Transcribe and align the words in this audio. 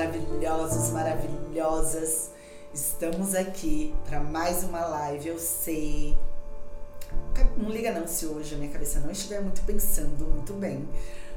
maravilhosos, 0.00 0.90
maravilhosas. 0.90 2.30
Estamos 2.72 3.34
aqui 3.34 3.94
para 4.06 4.18
mais 4.18 4.64
uma 4.64 4.80
live. 4.80 5.28
Eu 5.28 5.38
sei. 5.38 6.16
Não 7.58 7.68
liga 7.68 7.92
não 7.92 8.06
se 8.06 8.24
hoje 8.24 8.54
a 8.54 8.58
minha 8.58 8.70
cabeça 8.70 8.98
não 9.00 9.10
estiver 9.10 9.42
muito 9.42 9.60
pensando 9.62 10.24
muito 10.24 10.54
bem. 10.54 10.88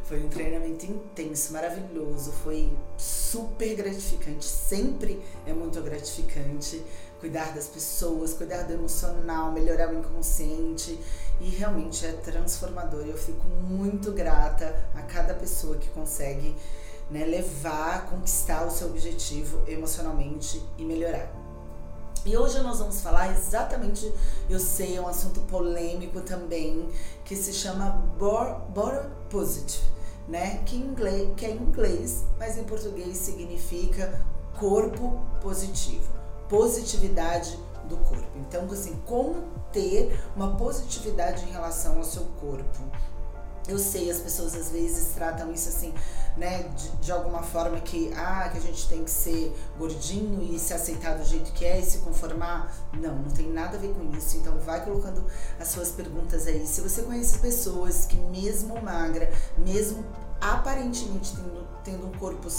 Foi 0.06 0.24
um 0.24 0.30
treinamento 0.30 0.86
intenso, 0.86 1.52
maravilhoso, 1.52 2.32
foi 2.32 2.72
super 2.98 3.76
gratificante. 3.76 4.46
Sempre 4.46 5.22
é 5.46 5.52
muito 5.52 5.82
gratificante 5.82 6.82
cuidar 7.20 7.54
das 7.54 7.68
pessoas, 7.68 8.34
cuidar 8.34 8.64
do 8.64 8.74
emocional, 8.74 9.52
melhorar 9.52 9.94
o 9.94 10.00
inconsciente 10.00 10.98
e 11.42 11.50
realmente 11.50 12.06
é 12.06 12.14
transformador. 12.14 13.06
Eu 13.06 13.18
fico 13.18 13.46
muito 13.48 14.12
grata 14.14 14.74
a 14.96 15.02
cada 15.02 15.34
pessoa 15.34 15.76
que 15.76 15.90
consegue 15.90 16.56
né, 17.14 17.26
levar, 17.26 18.08
conquistar 18.08 18.66
o 18.66 18.72
seu 18.72 18.88
objetivo 18.88 19.62
emocionalmente 19.68 20.60
e 20.80 20.84
melhorar. 20.84 21.32
E 22.26 22.36
hoje 22.36 22.60
nós 22.62 22.80
vamos 22.80 23.02
falar 23.02 23.32
exatamente, 23.32 24.12
eu 24.50 24.60
sei, 24.60 24.98
é 24.98 25.02
um 25.02 25.08
assunto 25.08 25.42
polêmico 25.42 26.22
também, 26.22 26.90
que 27.24 27.36
se 27.36 27.54
chama 27.54 27.92
Body 28.18 29.10
Positive, 29.30 29.84
né? 30.28 30.64
Que, 30.66 30.76
inglês, 30.76 31.30
que 31.38 31.46
é 31.46 31.52
em 31.52 31.58
inglês, 31.58 32.24
mas 32.40 32.58
em 32.58 32.64
português 32.64 33.16
significa 33.18 34.20
corpo 34.58 35.22
positivo, 35.40 36.10
positividade 36.50 37.60
do 37.90 37.98
corpo. 37.98 38.38
Então, 38.38 38.66
assim, 38.72 39.00
como 39.06 39.44
ter 39.72 40.18
uma 40.36 40.56
positividade 40.56 41.44
em 41.44 41.52
relação 41.52 41.98
ao 41.98 42.04
seu 42.04 42.24
corpo? 42.40 42.82
Eu 43.68 43.80
sei, 43.80 44.12
as 44.12 44.18
pessoas 44.18 44.56
às 44.56 44.70
vezes 44.70 45.14
tratam 45.16 45.52
isso 45.54 45.70
assim, 45.70 45.94
né, 46.36 46.64
de, 46.76 46.90
de, 46.98 47.12
alguma 47.12 47.42
forma 47.44 47.80
que, 47.80 48.12
ah, 48.14 48.50
que 48.52 48.58
a 48.58 48.62
gente 48.62 48.90
tem 48.90 49.04
que 49.04 49.12
ser 49.12 49.56
gordinho 49.78 50.44
e 50.44 50.60
se 50.60 50.74
aceitar 50.74 51.18
do 51.18 51.24
jeito 51.24 51.52
que 51.54 51.64
é 51.64 51.80
e 51.80 51.84
se 51.84 52.00
conformar. 52.00 52.76
Não, 52.94 53.16
não 53.16 53.32
tem 53.32 53.50
nada 53.50 53.78
a 53.78 53.80
ver 53.80 53.94
com 53.94 54.16
isso. 54.18 54.38
Então 54.38 54.58
vai 54.60 54.84
colocando 54.84 55.24
as 55.60 55.70
suas 55.70 55.92
perguntas 55.92 56.46
aí. 56.46 56.68
Se 56.68 56.82
você 56.82 57.04
conhece 57.04 57.40
pessoas 57.40 58.06
que 58.06 58.18
mesmo 58.18 58.82
magra, 58.82 59.32
mesmo 59.58 60.04
aparentemente 60.42 61.34
tendo, 61.36 61.68
tendo 61.84 62.08
um 62.08 62.12
corpo 62.20 62.50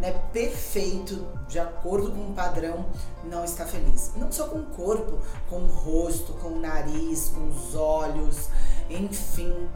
né, 0.00 0.12
perfeito, 0.32 1.26
de 1.48 1.58
acordo 1.58 2.10
com 2.10 2.30
o 2.30 2.34
padrão, 2.34 2.86
não 3.24 3.44
está 3.44 3.64
feliz. 3.64 4.12
Não 4.16 4.30
só 4.30 4.48
com 4.48 4.58
o 4.58 4.66
corpo, 4.66 5.18
com 5.48 5.60
o 5.60 5.66
rosto, 5.66 6.32
com 6.34 6.48
o 6.48 6.60
nariz, 6.60 7.28
com 7.28 7.48
os 7.48 7.74
olhos, 7.74 8.48
enfim, 8.90 9.68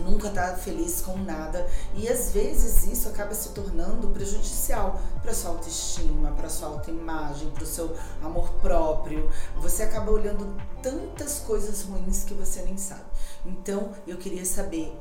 nunca 0.00 0.30
tá 0.30 0.54
feliz 0.56 1.00
com 1.00 1.16
nada 1.18 1.66
e 1.94 2.08
às 2.08 2.32
vezes 2.32 2.86
isso 2.86 3.08
acaba 3.08 3.34
se 3.34 3.50
tornando 3.50 4.08
prejudicial 4.08 5.00
para 5.22 5.34
sua 5.34 5.50
autoestima, 5.50 6.32
para 6.32 6.48
sua 6.48 6.68
autoimagem, 6.68 7.50
para 7.50 7.64
o 7.64 7.66
seu 7.66 7.96
amor 8.22 8.50
próprio. 8.60 9.30
Você 9.56 9.82
acaba 9.82 10.10
olhando 10.10 10.56
tantas 10.82 11.38
coisas 11.40 11.82
ruins 11.82 12.24
que 12.24 12.34
você 12.34 12.62
nem 12.62 12.76
sabe. 12.76 13.04
Então, 13.44 13.92
eu 14.06 14.16
queria 14.16 14.44
saber 14.44 14.96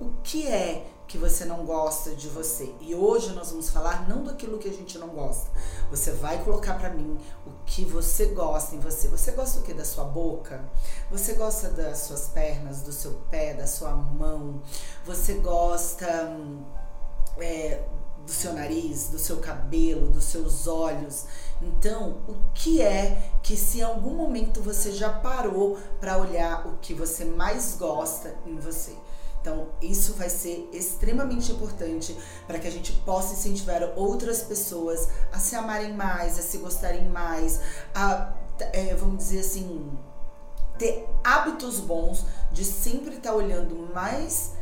o 0.00 0.10
que 0.22 0.46
é 0.46 0.86
que 1.06 1.18
você 1.18 1.44
não 1.44 1.64
gosta 1.64 2.14
de 2.14 2.28
você. 2.28 2.74
E 2.80 2.94
hoje 2.94 3.32
nós 3.32 3.50
vamos 3.50 3.70
falar 3.70 4.08
não 4.08 4.24
daquilo 4.24 4.58
que 4.58 4.68
a 4.68 4.72
gente 4.72 4.98
não 4.98 5.08
gosta. 5.08 5.50
Você 5.90 6.12
vai 6.12 6.42
colocar 6.42 6.74
para 6.74 6.90
mim 6.90 7.18
o 7.46 7.50
que 7.66 7.84
você 7.84 8.26
gosta 8.26 8.74
em 8.74 8.80
você. 8.80 9.08
Você 9.08 9.32
gosta 9.32 9.60
o 9.60 9.62
que 9.62 9.74
da 9.74 9.84
sua 9.84 10.04
boca? 10.04 10.64
Você 11.10 11.34
gosta 11.34 11.68
das 11.70 11.98
suas 11.98 12.28
pernas, 12.28 12.82
do 12.82 12.92
seu 12.92 13.12
pé, 13.30 13.54
da 13.54 13.66
sua 13.66 13.90
mão? 13.92 14.62
Você 15.04 15.34
gosta 15.34 16.06
é, 17.38 17.84
do 18.24 18.32
seu 18.32 18.52
nariz, 18.54 19.08
do 19.08 19.18
seu 19.18 19.36
cabelo, 19.36 20.08
dos 20.08 20.24
seus 20.24 20.66
olhos? 20.66 21.26
Então, 21.60 22.22
o 22.26 22.36
que 22.54 22.82
é 22.82 23.30
que 23.42 23.56
se 23.56 23.78
em 23.78 23.82
algum 23.82 24.14
momento 24.14 24.60
você 24.60 24.92
já 24.92 25.10
parou 25.10 25.78
para 26.00 26.18
olhar 26.18 26.66
o 26.66 26.78
que 26.78 26.94
você 26.94 27.24
mais 27.24 27.76
gosta 27.76 28.34
em 28.46 28.56
você? 28.56 28.96
Então, 29.44 29.68
isso 29.82 30.14
vai 30.14 30.30
ser 30.30 30.70
extremamente 30.72 31.52
importante 31.52 32.16
para 32.46 32.58
que 32.58 32.66
a 32.66 32.70
gente 32.70 32.92
possa 33.04 33.34
incentivar 33.34 33.82
outras 33.94 34.40
pessoas 34.40 35.06
a 35.30 35.38
se 35.38 35.54
amarem 35.54 35.92
mais, 35.92 36.38
a 36.38 36.42
se 36.42 36.56
gostarem 36.56 37.10
mais, 37.10 37.60
a, 37.94 38.32
é, 38.72 38.94
vamos 38.94 39.18
dizer 39.18 39.40
assim, 39.40 39.92
ter 40.78 41.06
hábitos 41.22 41.78
bons 41.78 42.24
de 42.52 42.64
sempre 42.64 43.16
estar 43.16 43.32
tá 43.32 43.36
olhando 43.36 43.90
mais 43.92 44.53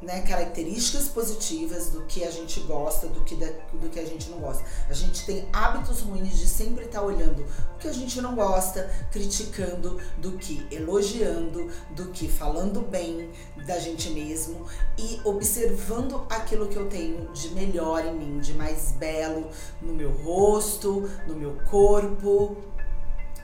né, 0.00 0.22
características 0.22 1.08
positivas 1.08 1.90
do 1.90 2.02
que 2.02 2.22
a 2.24 2.30
gente 2.30 2.60
gosta, 2.60 3.08
do 3.08 3.20
que, 3.22 3.34
da, 3.34 3.46
do 3.72 3.88
que 3.90 3.98
a 3.98 4.04
gente 4.04 4.30
não 4.30 4.38
gosta. 4.38 4.64
A 4.88 4.92
gente 4.92 5.26
tem 5.26 5.48
hábitos 5.52 6.00
ruins 6.00 6.38
de 6.38 6.46
sempre 6.46 6.84
estar 6.84 7.00
tá 7.00 7.04
olhando 7.04 7.44
o 7.74 7.78
que 7.78 7.88
a 7.88 7.92
gente 7.92 8.20
não 8.20 8.34
gosta, 8.34 8.88
criticando, 9.10 10.00
do 10.18 10.32
que 10.32 10.66
elogiando, 10.70 11.70
do 11.90 12.06
que 12.10 12.28
falando 12.28 12.80
bem 12.80 13.30
da 13.66 13.78
gente 13.78 14.10
mesmo 14.10 14.66
e 14.96 15.20
observando 15.24 16.24
aquilo 16.30 16.68
que 16.68 16.76
eu 16.76 16.86
tenho 16.86 17.30
de 17.32 17.50
melhor 17.50 18.04
em 18.06 18.14
mim, 18.14 18.38
de 18.38 18.54
mais 18.54 18.92
belo 18.92 19.50
no 19.82 19.92
meu 19.92 20.10
rosto, 20.10 21.10
no 21.26 21.34
meu 21.34 21.56
corpo, 21.68 22.56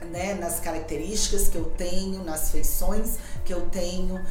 né, 0.05 0.33
nas 0.35 0.59
características 0.59 1.47
que 1.47 1.57
eu 1.57 1.65
tenho, 1.65 2.23
nas 2.23 2.51
feições 2.51 3.17
que 3.43 3.53
eu 3.53 3.61
tenho, 3.67 4.23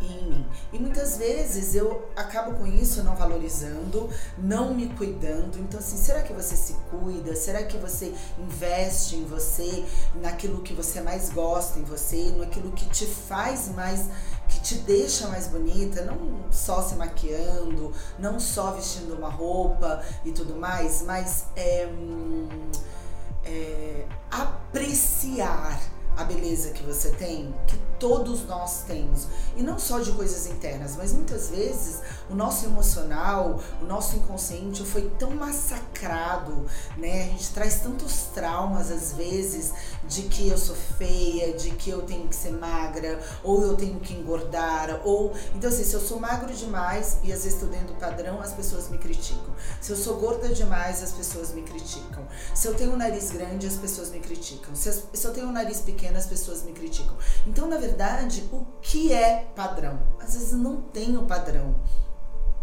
em 0.00 0.24
mim. 0.24 0.46
E 0.72 0.78
muitas 0.78 1.16
vezes 1.16 1.74
eu 1.74 2.08
acabo 2.16 2.54
com 2.54 2.66
isso 2.66 3.02
não 3.02 3.14
valorizando, 3.14 4.08
não 4.38 4.74
me 4.74 4.88
cuidando. 4.94 5.58
Então, 5.58 5.78
assim, 5.80 5.96
será 5.96 6.22
que 6.22 6.32
você 6.32 6.56
se 6.56 6.74
cuida? 6.90 7.34
Será 7.36 7.62
que 7.62 7.76
você 7.76 8.14
investe 8.38 9.16
em 9.16 9.24
você, 9.24 9.84
naquilo 10.16 10.62
que 10.62 10.72
você 10.72 11.00
mais 11.00 11.30
gosta 11.30 11.78
em 11.78 11.84
você, 11.84 12.32
naquilo 12.36 12.72
que 12.72 12.88
te 12.88 13.06
faz 13.06 13.68
mais, 13.68 14.06
que 14.48 14.60
te 14.60 14.74
deixa 14.76 15.28
mais 15.28 15.46
bonita? 15.46 16.04
Não 16.04 16.50
só 16.50 16.82
se 16.82 16.94
maquiando, 16.94 17.92
não 18.18 18.40
só 18.40 18.72
vestindo 18.72 19.14
uma 19.14 19.30
roupa 19.30 20.02
e 20.24 20.32
tudo 20.32 20.56
mais, 20.56 21.02
mas 21.02 21.44
é, 21.56 21.88
é 23.44 24.06
apreciar 24.30 25.80
a 26.20 26.24
beleza 26.24 26.70
que 26.70 26.82
você 26.82 27.10
tem, 27.12 27.54
que 27.66 27.76
todos 27.98 28.44
nós 28.46 28.82
temos. 28.82 29.26
E 29.56 29.62
não 29.62 29.78
só 29.78 29.98
de 30.00 30.12
coisas 30.12 30.46
internas, 30.46 30.96
mas 30.96 31.12
muitas 31.12 31.48
vezes 31.48 32.00
o 32.30 32.34
nosso 32.34 32.64
emocional, 32.64 33.60
o 33.80 33.84
nosso 33.84 34.16
inconsciente 34.16 34.84
foi 34.84 35.10
tão 35.18 35.30
massacrado, 35.32 36.66
né? 36.96 37.24
A 37.24 37.26
gente 37.26 37.50
traz 37.50 37.80
tantos 37.80 38.28
traumas 38.34 38.90
às 38.90 39.12
vezes 39.12 39.72
de 40.06 40.22
que 40.22 40.48
eu 40.48 40.56
sou 40.56 40.76
feia, 40.76 41.52
de 41.52 41.70
que 41.72 41.90
eu 41.90 42.02
tenho 42.02 42.28
que 42.28 42.36
ser 42.36 42.52
magra, 42.52 43.20
ou 43.42 43.62
eu 43.62 43.76
tenho 43.76 43.98
que 44.00 44.14
engordar, 44.14 45.00
ou 45.04 45.32
então 45.54 45.68
assim, 45.68 45.84
se 45.84 45.94
eu 45.94 46.00
sou 46.00 46.20
magro 46.20 46.52
demais 46.52 47.18
e 47.22 47.32
às 47.32 47.44
vezes 47.44 47.54
estou 47.54 47.68
dentro 47.68 47.88
do 47.88 47.94
padrão, 47.94 48.40
as 48.40 48.52
pessoas 48.52 48.88
me 48.88 48.98
criticam. 48.98 49.54
Se 49.80 49.90
eu 49.90 49.96
sou 49.96 50.16
gorda 50.16 50.48
demais, 50.48 51.02
as 51.02 51.12
pessoas 51.12 51.52
me 51.52 51.62
criticam. 51.62 52.26
Se 52.54 52.68
eu 52.68 52.74
tenho 52.74 52.92
um 52.92 52.96
nariz 52.96 53.30
grande, 53.30 53.66
as 53.66 53.76
pessoas 53.76 54.10
me 54.10 54.20
criticam. 54.20 54.74
Se, 54.74 54.88
eu 55.24 55.32
tenho 55.32 55.46
um 55.46 55.52
nariz 55.52 55.80
pequeno 55.80 56.16
as 56.16 56.26
pessoas 56.26 56.62
me 56.62 56.72
criticam. 56.72 57.16
Então, 57.46 57.68
na 57.68 57.76
verdade, 57.76 58.48
o 58.52 58.64
que 58.80 59.12
é 59.12 59.46
padrão? 59.54 59.98
Às 60.20 60.34
vezes 60.34 60.52
não 60.52 60.80
tem 60.80 61.16
o 61.16 61.24
padrão. 61.24 61.74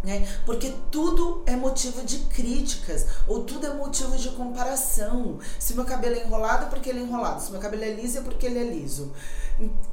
Né? 0.02 0.28
Porque 0.46 0.72
tudo 0.92 1.42
é 1.44 1.56
motivo 1.56 2.04
de 2.04 2.18
críticas 2.18 3.06
ou 3.26 3.42
tudo 3.42 3.66
é 3.66 3.74
motivo 3.74 4.16
de 4.16 4.28
comparação. 4.30 5.38
Se 5.58 5.74
meu 5.74 5.84
cabelo 5.84 6.14
é 6.14 6.24
enrolado, 6.24 6.66
é 6.66 6.68
porque 6.68 6.90
ele 6.90 7.00
é 7.00 7.02
enrolado. 7.02 7.42
Se 7.42 7.50
meu 7.50 7.60
cabelo 7.60 7.82
é 7.82 7.92
liso, 7.94 8.18
é 8.18 8.20
porque 8.22 8.46
ele 8.46 8.58
é 8.58 8.64
liso. 8.64 9.12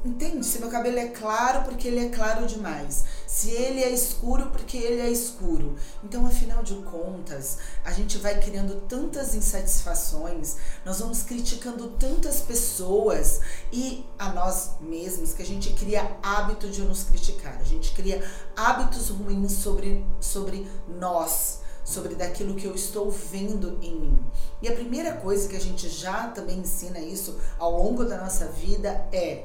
Entende? 0.04 0.46
Se 0.46 0.60
meu 0.60 0.68
cabelo 0.68 0.96
é 0.98 1.08
claro, 1.08 1.64
porque 1.64 1.88
ele 1.88 2.06
é 2.06 2.08
claro 2.08 2.46
demais. 2.46 3.04
Se 3.26 3.50
ele 3.50 3.82
é 3.82 3.90
escuro, 3.90 4.50
porque 4.50 4.76
ele 4.76 5.00
é 5.00 5.10
escuro. 5.10 5.74
Então, 6.04 6.24
afinal 6.24 6.62
de 6.62 6.74
contas, 6.76 7.58
a 7.84 7.90
gente 7.90 8.16
vai 8.18 8.40
criando 8.40 8.82
tantas 8.82 9.34
insatisfações, 9.34 10.56
nós 10.84 11.00
vamos 11.00 11.22
criticando 11.22 11.88
tantas 11.98 12.40
pessoas 12.40 13.40
e 13.72 14.06
a 14.18 14.32
nós 14.32 14.72
mesmos 14.80 15.34
que 15.34 15.42
a 15.42 15.46
gente 15.46 15.72
cria 15.72 16.16
hábito 16.22 16.68
de 16.70 16.82
nos 16.82 17.02
criticar. 17.02 17.58
A 17.60 17.64
gente 17.64 17.92
cria 17.92 18.24
hábitos 18.56 19.08
ruins 19.08 19.52
sobre, 19.52 20.06
sobre 20.20 20.70
nós 20.88 21.65
sobre 21.86 22.16
daquilo 22.16 22.56
que 22.56 22.66
eu 22.66 22.74
estou 22.74 23.08
vendo 23.10 23.78
em 23.80 23.94
mim. 23.94 24.18
E 24.60 24.68
a 24.68 24.72
primeira 24.72 25.12
coisa 25.12 25.48
que 25.48 25.54
a 25.54 25.60
gente 25.60 25.88
já 25.88 26.28
também 26.28 26.58
ensina 26.58 26.98
isso 26.98 27.38
ao 27.58 27.70
longo 27.70 28.04
da 28.04 28.18
nossa 28.18 28.46
vida 28.46 29.06
é 29.12 29.44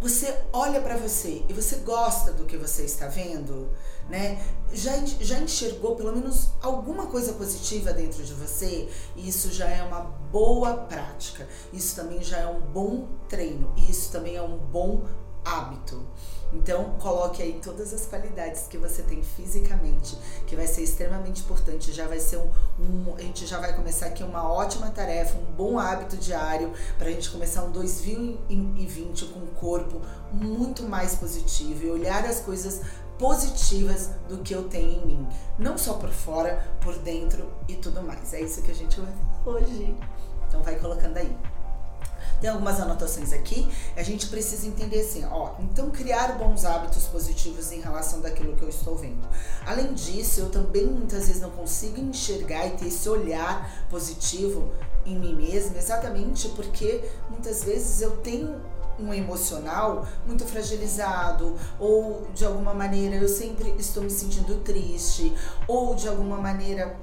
você 0.00 0.34
olha 0.50 0.80
para 0.80 0.96
você 0.96 1.44
e 1.46 1.52
você 1.52 1.76
gosta 1.76 2.32
do 2.32 2.46
que 2.46 2.56
você 2.56 2.84
está 2.84 3.06
vendo, 3.06 3.68
né? 4.08 4.42
Já, 4.72 4.96
já 5.20 5.38
enxergou 5.38 5.94
pelo 5.94 6.10
menos 6.10 6.48
alguma 6.62 7.06
coisa 7.08 7.34
positiva 7.34 7.92
dentro 7.92 8.22
de 8.24 8.32
você? 8.32 8.88
Isso 9.14 9.52
já 9.52 9.68
é 9.68 9.82
uma 9.82 10.00
boa 10.00 10.74
prática. 10.74 11.46
Isso 11.70 11.94
também 11.96 12.22
já 12.22 12.38
é 12.38 12.46
um 12.46 12.60
bom 12.60 13.08
treino. 13.28 13.74
E 13.76 13.90
isso 13.90 14.10
também 14.10 14.36
é 14.36 14.42
um 14.42 14.56
bom 14.56 15.04
hábito. 15.44 16.02
Então, 16.52 16.96
coloque 16.98 17.42
aí 17.42 17.60
todas 17.62 17.94
as 17.94 18.06
qualidades 18.06 18.62
que 18.68 18.76
você 18.76 19.02
tem 19.02 19.22
fisicamente, 19.22 20.18
que 20.46 20.56
vai 20.56 20.66
ser 20.66 20.82
extremamente 20.82 21.42
importante. 21.42 21.92
Já 21.92 22.08
vai 22.08 22.18
ser 22.18 22.38
um, 22.38 22.50
um 22.78 23.14
a 23.16 23.22
gente 23.22 23.46
já 23.46 23.58
vai 23.58 23.74
começar 23.74 24.06
aqui 24.06 24.22
uma 24.22 24.50
ótima 24.50 24.90
tarefa, 24.90 25.38
um 25.38 25.52
bom 25.52 25.78
hábito 25.78 26.16
diário 26.16 26.72
para 26.98 27.08
a 27.08 27.10
gente 27.12 27.30
começar 27.30 27.62
um 27.62 27.70
2020 27.70 29.26
com 29.26 29.40
um 29.40 29.46
corpo 29.46 30.00
muito 30.32 30.82
mais 30.82 31.14
positivo 31.14 31.84
e 31.84 31.90
olhar 31.90 32.24
as 32.24 32.40
coisas 32.40 32.80
positivas 33.18 34.10
do 34.28 34.38
que 34.38 34.54
eu 34.54 34.64
tenho 34.64 35.02
em 35.02 35.06
mim, 35.06 35.28
não 35.58 35.76
só 35.76 35.94
por 35.94 36.08
fora, 36.08 36.66
por 36.80 36.96
dentro 36.98 37.52
e 37.68 37.76
tudo 37.76 38.02
mais. 38.02 38.32
É 38.32 38.40
isso 38.40 38.62
que 38.62 38.70
a 38.70 38.74
gente 38.74 38.98
vai 38.98 39.12
hoje. 39.44 39.94
Então, 40.48 40.62
vai 40.62 40.76
colocando 40.76 41.18
aí. 41.18 41.36
Tem 42.40 42.48
algumas 42.48 42.80
anotações 42.80 43.32
aqui. 43.32 43.68
A 43.96 44.02
gente 44.02 44.28
precisa 44.28 44.66
entender 44.66 45.00
assim, 45.00 45.24
ó, 45.30 45.52
então 45.60 45.90
criar 45.90 46.38
bons 46.38 46.64
hábitos 46.64 47.06
positivos 47.06 47.70
em 47.72 47.80
relação 47.80 48.20
daquilo 48.20 48.56
que 48.56 48.62
eu 48.62 48.68
estou 48.68 48.96
vendo. 48.96 49.28
Além 49.66 49.92
disso, 49.92 50.40
eu 50.40 50.50
também 50.50 50.86
muitas 50.86 51.26
vezes 51.26 51.42
não 51.42 51.50
consigo 51.50 52.00
enxergar 52.00 52.66
e 52.66 52.70
ter 52.70 52.86
esse 52.86 53.08
olhar 53.08 53.88
positivo 53.90 54.72
em 55.04 55.18
mim 55.18 55.34
mesma, 55.34 55.78
exatamente 55.78 56.48
porque 56.50 57.04
muitas 57.30 57.64
vezes 57.64 58.00
eu 58.00 58.18
tenho 58.18 58.60
um 58.98 59.14
emocional 59.14 60.06
muito 60.26 60.44
fragilizado, 60.44 61.56
ou 61.78 62.26
de 62.34 62.44
alguma 62.44 62.74
maneira 62.74 63.16
eu 63.16 63.28
sempre 63.28 63.74
estou 63.78 64.02
me 64.02 64.10
sentindo 64.10 64.56
triste, 64.62 65.34
ou 65.66 65.94
de 65.94 66.06
alguma 66.06 66.36
maneira 66.36 66.96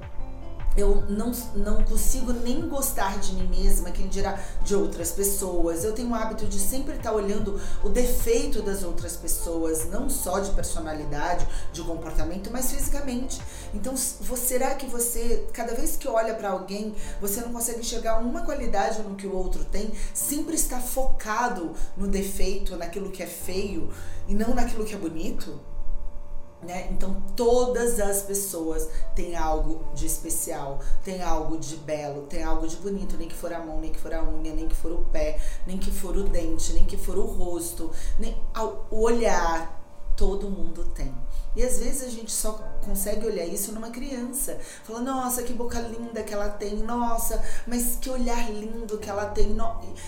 eu 0.78 1.02
não, 1.08 1.32
não 1.56 1.82
consigo 1.82 2.32
nem 2.32 2.68
gostar 2.68 3.18
de 3.18 3.34
mim 3.34 3.48
mesma, 3.48 3.90
quem 3.90 4.06
dirá 4.06 4.38
de 4.62 4.74
outras 4.74 5.10
pessoas. 5.10 5.82
Eu 5.84 5.92
tenho 5.92 6.10
o 6.10 6.14
hábito 6.14 6.46
de 6.46 6.58
sempre 6.58 6.94
estar 6.94 7.12
olhando 7.12 7.60
o 7.82 7.88
defeito 7.88 8.62
das 8.62 8.84
outras 8.84 9.16
pessoas, 9.16 9.88
não 9.90 10.08
só 10.08 10.38
de 10.38 10.50
personalidade, 10.52 11.46
de 11.72 11.82
comportamento, 11.82 12.50
mas 12.52 12.70
fisicamente. 12.70 13.40
Então, 13.74 13.96
será 13.96 14.74
que 14.76 14.86
você, 14.86 15.46
cada 15.52 15.74
vez 15.74 15.96
que 15.96 16.06
olha 16.06 16.34
para 16.34 16.50
alguém, 16.50 16.94
você 17.20 17.40
não 17.40 17.52
consegue 17.52 17.80
enxergar 17.80 18.18
uma 18.18 18.42
qualidade 18.42 19.02
no 19.02 19.16
que 19.16 19.26
o 19.26 19.34
outro 19.34 19.64
tem? 19.64 19.90
Sempre 20.14 20.54
está 20.54 20.78
focado 20.78 21.72
no 21.96 22.06
defeito, 22.06 22.76
naquilo 22.76 23.10
que 23.10 23.22
é 23.22 23.26
feio 23.26 23.90
e 24.28 24.34
não 24.34 24.54
naquilo 24.54 24.84
que 24.84 24.94
é 24.94 24.98
bonito? 24.98 25.58
Né? 26.60 26.88
Então 26.90 27.22
todas 27.36 28.00
as 28.00 28.22
pessoas 28.22 28.88
têm 29.14 29.36
algo 29.36 29.80
de 29.94 30.06
especial, 30.06 30.80
tem 31.04 31.22
algo 31.22 31.56
de 31.56 31.76
belo, 31.76 32.22
tem 32.22 32.42
algo 32.42 32.66
de 32.66 32.74
bonito, 32.76 33.16
nem 33.16 33.28
que 33.28 33.34
for 33.34 33.52
a 33.52 33.60
mão, 33.60 33.80
nem 33.80 33.92
que 33.92 33.98
for 33.98 34.12
a 34.12 34.24
unha, 34.24 34.52
nem 34.52 34.66
que 34.66 34.74
for 34.74 34.90
o 34.90 35.04
pé, 35.12 35.40
nem 35.64 35.78
que 35.78 35.92
for 35.92 36.16
o 36.16 36.24
dente, 36.24 36.72
nem 36.72 36.84
que 36.84 36.96
for 36.96 37.16
o 37.16 37.22
rosto, 37.22 37.92
nem 38.18 38.36
o 38.90 39.00
olhar, 39.00 39.77
todo 40.18 40.50
mundo 40.50 40.84
tem. 40.96 41.14
E 41.54 41.62
às 41.62 41.78
vezes 41.78 42.02
a 42.02 42.10
gente 42.10 42.30
só 42.30 42.52
consegue 42.84 43.26
olhar 43.26 43.46
isso 43.46 43.72
numa 43.72 43.90
criança. 43.90 44.58
Fala, 44.84 45.00
nossa, 45.00 45.42
que 45.42 45.52
boca 45.52 45.80
linda 45.80 46.22
que 46.22 46.34
ela 46.34 46.48
tem, 46.48 46.76
nossa, 46.78 47.42
mas 47.66 47.96
que 48.00 48.10
olhar 48.10 48.50
lindo 48.50 48.98
que 48.98 49.08
ela 49.08 49.26
tem. 49.26 49.56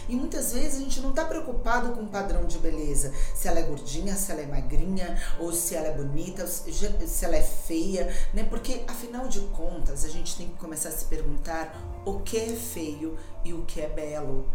E 0.08 0.16
muitas 0.16 0.52
vezes 0.52 0.76
a 0.76 0.84
gente 0.84 1.00
não 1.00 1.10
está 1.10 1.24
preocupado 1.24 1.92
com 1.92 2.02
o 2.02 2.08
padrão 2.08 2.44
de 2.44 2.58
beleza. 2.58 3.12
Se 3.34 3.48
ela 3.48 3.60
é 3.60 3.62
gordinha, 3.62 4.14
se 4.16 4.30
ela 4.32 4.42
é 4.42 4.46
magrinha, 4.46 5.16
ou 5.38 5.52
se 5.52 5.74
ela 5.74 5.86
é 5.86 5.92
bonita, 5.92 6.46
se 6.46 7.24
ela 7.24 7.36
é 7.36 7.42
feia, 7.42 8.12
né? 8.34 8.44
Porque 8.44 8.82
afinal 8.86 9.28
de 9.28 9.40
contas 9.40 10.04
a 10.04 10.08
gente 10.08 10.36
tem 10.36 10.48
que 10.48 10.56
começar 10.56 10.90
a 10.90 10.92
se 10.92 11.04
perguntar 11.06 11.74
o 12.04 12.20
que 12.20 12.36
é 12.36 12.48
feio 12.48 13.16
e 13.44 13.54
o 13.54 13.62
que 13.64 13.80
é 13.80 13.88
belo. 13.88 14.48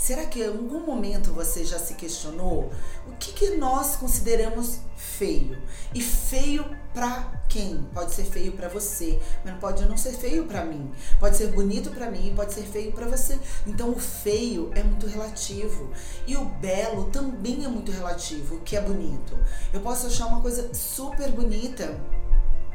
Será 0.00 0.24
que 0.24 0.40
em 0.40 0.46
algum 0.46 0.80
momento 0.80 1.30
você 1.30 1.62
já 1.62 1.78
se 1.78 1.92
questionou 1.92 2.72
o 3.06 3.12
que, 3.18 3.32
que 3.32 3.56
nós 3.56 3.96
consideramos 3.96 4.78
feio? 4.96 5.58
E 5.94 6.00
feio 6.00 6.64
para 6.94 7.42
quem? 7.50 7.86
Pode 7.92 8.14
ser 8.14 8.24
feio 8.24 8.52
para 8.52 8.66
você, 8.70 9.20
mas 9.44 9.58
pode 9.58 9.86
não 9.86 9.98
ser 9.98 10.12
feio 10.12 10.46
para 10.46 10.64
mim. 10.64 10.90
Pode 11.18 11.36
ser 11.36 11.48
bonito 11.48 11.90
para 11.90 12.10
mim, 12.10 12.32
pode 12.34 12.54
ser 12.54 12.62
feio 12.62 12.92
para 12.92 13.06
você. 13.06 13.38
Então 13.66 13.90
o 13.90 14.00
feio 14.00 14.70
é 14.74 14.82
muito 14.82 15.06
relativo 15.06 15.90
e 16.26 16.34
o 16.34 16.46
belo 16.46 17.10
também 17.10 17.66
é 17.66 17.68
muito 17.68 17.92
relativo. 17.92 18.54
O 18.54 18.60
que 18.60 18.78
é 18.78 18.80
bonito? 18.80 19.38
Eu 19.70 19.80
posso 19.80 20.06
achar 20.06 20.28
uma 20.28 20.40
coisa 20.40 20.72
super 20.72 21.30
bonita 21.30 21.94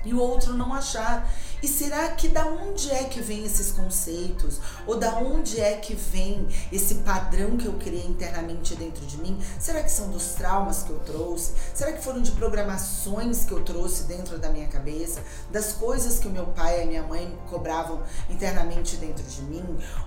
e 0.06 0.14
o 0.14 0.20
outro 0.20 0.54
não 0.54 0.74
achar. 0.74 1.30
E 1.62 1.68
será 1.68 2.10
que 2.10 2.28
da 2.28 2.46
onde 2.46 2.92
é 2.92 3.06
que 3.06 3.20
vem 3.20 3.44
esses 3.44 3.72
conceitos? 3.72 4.60
Ou 4.86 4.98
da 4.98 5.18
onde 5.18 5.60
é 5.60 5.76
que 5.78 5.96
vem 5.96 6.48
esse 6.72 6.96
padrão 6.96 7.58
que 7.58 7.66
eu 7.66 7.74
criei 7.74 8.06
internamente 8.06 8.76
dentro 8.76 9.06
de 9.06 9.18
mim? 9.18 9.42
Será 9.60 9.82
que 9.82 9.92
são 9.92 10.10
dos 10.12 10.34
traumas 10.34 10.84
que 10.84 10.92
eu 10.92 11.00
trouxe? 11.00 11.54
Será 11.74 11.94
que 11.94 12.04
foram 12.04 12.22
de 12.22 12.32
programações 12.32 13.46
que 13.46 13.52
eu 13.52 13.64
trouxe 13.64 14.04
dentro 14.04 14.38
da 14.38 14.50
minha 14.50 14.68
cabeça? 14.68 15.24
Das 15.52 15.74
coisas 15.74 16.20
que 16.20 16.28
o 16.28 16.32
meu 16.32 16.46
pai 16.48 16.80
e 16.80 16.84
a 16.84 16.86
minha 16.86 17.04
mãe 17.04 17.36
cobravam 17.50 18.04
internamente 18.30 18.98
dentro 18.98 19.24
de 19.24 19.42
mim? 19.42 19.66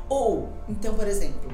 Ou, 0.08 0.52
então, 0.68 0.94
por 0.94 1.08
exemplo, 1.08 1.50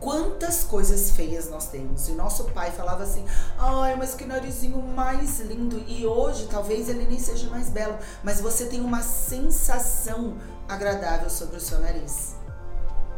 quantas 0.00 0.64
coisas 0.64 1.10
feias 1.10 1.48
nós 1.48 1.68
temos. 1.68 2.08
E 2.08 2.12
nosso 2.12 2.44
pai 2.44 2.70
falava 2.70 3.02
assim: 3.02 3.24
ai, 3.58 3.96
mas 3.96 4.14
que 4.14 4.24
narizinho 4.24 4.82
mais 4.82 5.40
lindo. 5.40 5.82
E 5.86 6.06
hoje 6.06 6.46
talvez 6.50 6.88
ele 6.88 7.06
nem 7.06 7.18
seja 7.18 7.48
mais 7.48 7.68
belo, 7.68 7.96
mas 8.22 8.40
você 8.40 8.66
tem 8.66 8.80
uma 8.80 9.02
sensação 9.02 10.36
agradável 10.68 11.30
sobre 11.30 11.56
o 11.56 11.60
seu 11.60 11.78
nariz. 11.80 12.34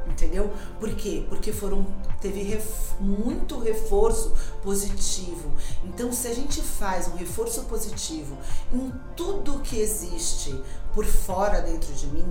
Entendeu? 0.07 0.51
Por 0.81 0.95
quê? 0.95 1.27
Porque 1.29 1.53
foram 1.53 1.87
teve 2.21 2.43
ref, 2.43 2.95
muito 2.99 3.59
reforço 3.59 4.33
positivo. 4.63 5.53
Então, 5.85 6.13
se 6.13 6.27
a 6.27 6.35
gente 6.35 6.61
faz 6.61 7.07
um 7.09 7.15
reforço 7.15 7.63
positivo 7.65 8.37
em 8.73 8.93
tudo 9.15 9.61
que 9.61 9.79
existe 9.79 10.61
por 10.95 11.05
fora 11.05 11.61
dentro 11.61 11.93
de 11.93 12.07
mim, 12.09 12.27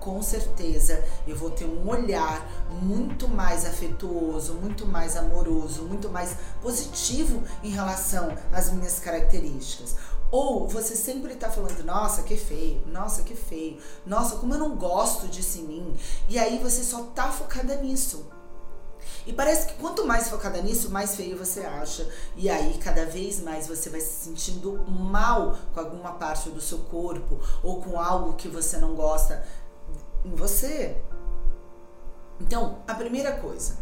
com 0.00 0.22
certeza 0.22 1.04
eu 1.26 1.36
vou 1.36 1.50
ter 1.50 1.64
um 1.64 1.88
olhar 1.88 2.46
muito 2.82 3.28
mais 3.28 3.64
afetuoso, 3.64 4.54
muito 4.54 4.86
mais 4.86 5.16
amoroso, 5.16 5.82
muito 5.82 6.08
mais 6.08 6.36
positivo 6.62 7.42
em 7.62 7.70
relação 7.70 8.36
às 8.52 8.70
minhas 8.70 8.98
características. 8.98 9.96
Ou 10.30 10.68
você 10.68 10.94
sempre 10.94 11.32
está 11.32 11.50
falando, 11.50 11.82
nossa, 11.84 12.22
que 12.22 12.36
feio, 12.36 12.82
nossa, 12.86 13.22
que 13.22 13.34
feio, 13.34 13.78
nossa, 14.04 14.36
como 14.36 14.54
eu 14.54 14.58
não 14.58 14.76
gosto 14.76 15.26
disso 15.26 15.58
em 15.58 15.62
mim. 15.62 15.96
E 16.28 16.38
aí 16.38 16.58
você 16.58 16.84
só 16.84 17.04
tá 17.14 17.30
focada 17.30 17.74
nisso. 17.76 18.26
E 19.26 19.32
parece 19.32 19.66
que 19.66 19.74
quanto 19.74 20.06
mais 20.06 20.28
focada 20.28 20.60
nisso, 20.62 20.90
mais 20.90 21.14
feio 21.14 21.36
você 21.36 21.60
acha. 21.60 22.08
E 22.36 22.48
aí, 22.48 22.78
cada 22.78 23.04
vez 23.04 23.40
mais 23.40 23.66
você 23.66 23.90
vai 23.90 24.00
se 24.00 24.24
sentindo 24.24 24.72
mal 24.88 25.56
com 25.74 25.80
alguma 25.80 26.12
parte 26.12 26.50
do 26.50 26.60
seu 26.60 26.78
corpo 26.78 27.38
ou 27.62 27.82
com 27.82 28.00
algo 28.00 28.34
que 28.34 28.48
você 28.48 28.78
não 28.78 28.94
gosta 28.94 29.44
em 30.28 30.34
você. 30.34 30.96
Então, 32.40 32.78
a 32.86 32.94
primeira 32.94 33.32
coisa, 33.32 33.76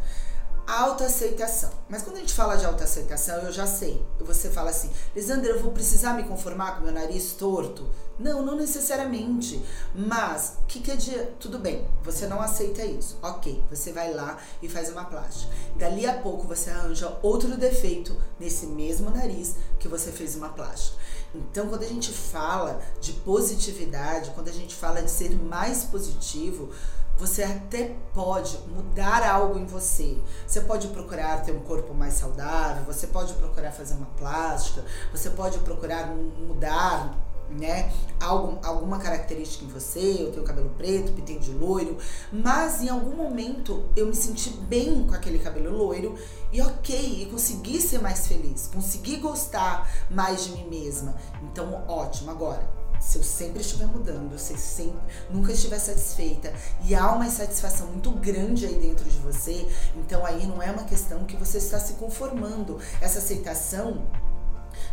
autoaceitação. 0.66 1.70
Mas 1.88 2.02
quando 2.02 2.16
a 2.16 2.20
gente 2.20 2.32
fala 2.32 2.56
de 2.56 2.64
autoaceitação, 2.64 3.36
eu 3.42 3.52
já 3.52 3.66
sei. 3.66 4.04
Você 4.20 4.50
fala 4.50 4.70
assim, 4.70 4.90
Lisandra, 5.14 5.50
eu 5.50 5.62
vou 5.62 5.72
precisar 5.72 6.14
me 6.14 6.24
conformar 6.24 6.76
com 6.76 6.84
meu 6.84 6.92
nariz 6.92 7.32
torto? 7.34 7.88
Não, 8.18 8.42
não 8.42 8.56
necessariamente. 8.56 9.62
Mas, 9.94 10.54
que 10.66 10.80
que 10.80 10.90
é 10.90 10.96
de... 10.96 11.12
Tudo 11.38 11.58
bem, 11.58 11.86
você 12.02 12.26
não 12.26 12.40
aceita 12.40 12.84
isso. 12.84 13.18
Ok, 13.22 13.62
você 13.70 13.92
vai 13.92 14.12
lá 14.12 14.38
e 14.62 14.68
faz 14.68 14.90
uma 14.90 15.04
plástica. 15.04 15.54
Dali 15.76 16.06
a 16.06 16.18
pouco 16.20 16.46
você 16.46 16.70
arranja 16.70 17.18
outro 17.22 17.56
defeito 17.56 18.16
nesse 18.40 18.66
mesmo 18.66 19.10
nariz 19.10 19.54
que 19.78 19.86
você 19.86 20.10
fez 20.10 20.34
uma 20.34 20.48
plástica. 20.48 20.96
Então, 21.34 21.68
quando 21.68 21.82
a 21.82 21.88
gente 21.88 22.12
fala 22.12 22.80
de 23.00 23.12
positividade, 23.12 24.30
quando 24.30 24.48
a 24.48 24.52
gente 24.52 24.74
fala 24.74 25.02
de 25.02 25.10
ser 25.10 25.30
mais 25.30 25.84
positivo, 25.84 26.70
você 27.18 27.42
até 27.42 27.96
pode 28.12 28.58
mudar 28.68 29.26
algo 29.26 29.58
em 29.58 29.66
você. 29.66 30.18
Você 30.46 30.60
pode 30.60 30.88
procurar 30.88 31.42
ter 31.42 31.52
um 31.52 31.60
corpo 31.60 31.94
mais 31.94 32.14
saudável, 32.14 32.84
você 32.84 33.06
pode 33.06 33.32
procurar 33.34 33.72
fazer 33.72 33.94
uma 33.94 34.06
plástica, 34.18 34.84
você 35.10 35.30
pode 35.30 35.58
procurar 35.58 36.08
mudar 36.08 37.16
né? 37.50 37.92
Algum, 38.20 38.58
alguma 38.64 38.98
característica 38.98 39.64
em 39.64 39.68
você, 39.68 40.16
eu 40.20 40.32
tenho 40.32 40.44
cabelo 40.44 40.70
preto, 40.70 41.12
pintei 41.12 41.38
de 41.38 41.52
loiro, 41.52 41.96
mas 42.32 42.82
em 42.82 42.88
algum 42.88 43.14
momento 43.14 43.84
eu 43.94 44.06
me 44.06 44.14
senti 44.14 44.50
bem 44.50 45.06
com 45.06 45.14
aquele 45.14 45.38
cabelo 45.38 45.76
loiro 45.76 46.16
e 46.52 46.60
ok, 46.60 47.22
e 47.22 47.26
consegui 47.26 47.80
ser 47.80 48.00
mais 48.00 48.26
feliz, 48.26 48.68
consegui 48.72 49.16
gostar 49.16 49.90
mais 50.10 50.44
de 50.44 50.52
mim 50.52 50.68
mesma. 50.68 51.14
Então, 51.42 51.84
ótimo. 51.86 52.30
Agora, 52.30 52.66
se 53.00 53.18
eu 53.18 53.22
sempre 53.22 53.60
estiver 53.60 53.86
mudando, 53.86 54.38
se 54.38 54.56
sempre 54.56 55.00
nunca 55.30 55.52
estiver 55.52 55.78
satisfeita 55.78 56.52
e 56.84 56.94
há 56.94 57.12
uma 57.12 57.26
insatisfação 57.26 57.88
muito 57.88 58.10
grande 58.10 58.66
aí 58.66 58.74
dentro 58.74 59.04
de 59.04 59.18
você, 59.18 59.68
então 59.96 60.24
aí 60.24 60.46
não 60.46 60.62
é 60.62 60.70
uma 60.70 60.84
questão 60.84 61.24
que 61.24 61.36
você 61.36 61.58
está 61.58 61.78
se 61.78 61.94
conformando. 61.94 62.78
Essa 63.00 63.18
aceitação 63.18 64.06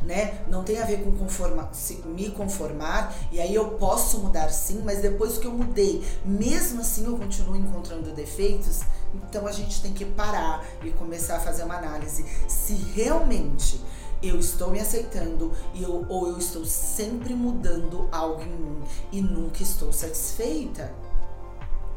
né? 0.02 0.44
Não 0.48 0.64
tem 0.64 0.80
a 0.80 0.86
ver 0.86 1.04
com 1.04 1.12
conforma, 1.12 1.70
me 2.06 2.32
conformar 2.32 3.14
e 3.32 3.40
aí 3.40 3.54
eu 3.54 3.72
posso 3.72 4.20
mudar 4.20 4.50
sim, 4.50 4.82
mas 4.84 5.02
depois 5.02 5.38
que 5.38 5.48
eu 5.48 5.52
mudei, 5.52 6.04
mesmo 6.26 6.82
assim 6.82 7.06
eu 7.06 7.18
continuo 7.18 7.56
encontrando 7.56 8.12
defeitos, 8.12 8.82
Então 9.14 9.46
a 9.46 9.52
gente 9.52 9.82
tem 9.82 9.94
que 9.94 10.06
parar 10.06 10.66
e 10.84 10.90
começar 10.92 11.38
a 11.38 11.40
fazer 11.40 11.64
uma 11.64 11.78
análise 11.78 12.26
se 12.48 12.74
realmente 12.74 13.80
eu 14.24 14.40
estou 14.40 14.72
me 14.72 14.80
aceitando 14.80 15.52
e 15.74 15.84
eu, 15.84 16.06
ou 16.08 16.30
eu 16.30 16.38
estou 16.38 16.66
sempre 16.66 17.34
mudando 17.34 18.08
algo 18.12 18.42
em 18.42 18.48
mim 18.48 18.84
e 19.12 19.22
nunca 19.22 19.62
estou 19.62 19.92
satisfeita. 19.92 20.94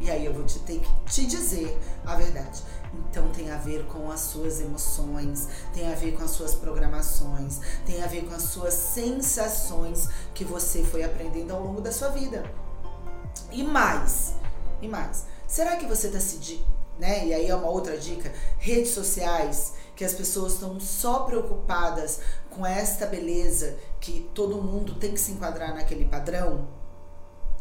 E 0.01 0.11
aí 0.11 0.27
eu 0.27 0.35
vou 0.35 0.45
te 0.45 0.59
ter 0.59 0.81
que 0.81 1.11
te 1.11 1.27
dizer 1.27 1.79
a 2.05 2.17
verdade. 2.17 2.63
Então 3.11 3.29
tem 3.31 3.51
a 3.51 3.57
ver 3.57 3.85
com 3.87 4.11
as 4.11 4.21
suas 4.21 4.61
emoções, 4.61 5.49
tem 5.73 5.91
a 5.93 5.95
ver 5.95 6.13
com 6.13 6.25
as 6.25 6.31
suas 6.31 6.55
programações, 6.55 7.61
tem 7.85 8.03
a 8.03 8.07
ver 8.07 8.25
com 8.27 8.35
as 8.35 8.43
suas 8.43 8.75
sensações 8.75 10.09
que 10.35 10.45
você 10.45 10.83
foi 10.83 11.03
aprendendo 11.03 11.53
ao 11.53 11.63
longo 11.63 11.81
da 11.81 11.93
sua 11.93 12.09
vida. 12.09 12.45
E 13.51 13.63
mais, 13.63 14.35
e 14.83 14.89
mais. 14.89 15.25
Será 15.47 15.77
que 15.77 15.87
você 15.87 16.09
está 16.09 16.21
se, 16.21 16.65
né? 16.99 17.27
E 17.27 17.35
aí 17.35 17.49
é 17.49 17.55
uma 17.55 17.69
outra 17.69 17.97
dica, 17.97 18.33
redes 18.59 18.91
sociais 18.91 19.75
que 19.95 20.05
as 20.05 20.15
pessoas 20.15 20.55
estão 20.55 20.79
só 20.79 21.21
preocupadas 21.21 22.21
com 22.51 22.67
esta 22.67 23.07
beleza 23.07 23.77
que 24.01 24.29
todo 24.35 24.63
mundo 24.63 24.95
tem 24.95 25.13
que 25.13 25.21
se 25.21 25.33
enquadrar 25.33 25.75
naquele 25.75 26.05
padrão. 26.05 26.69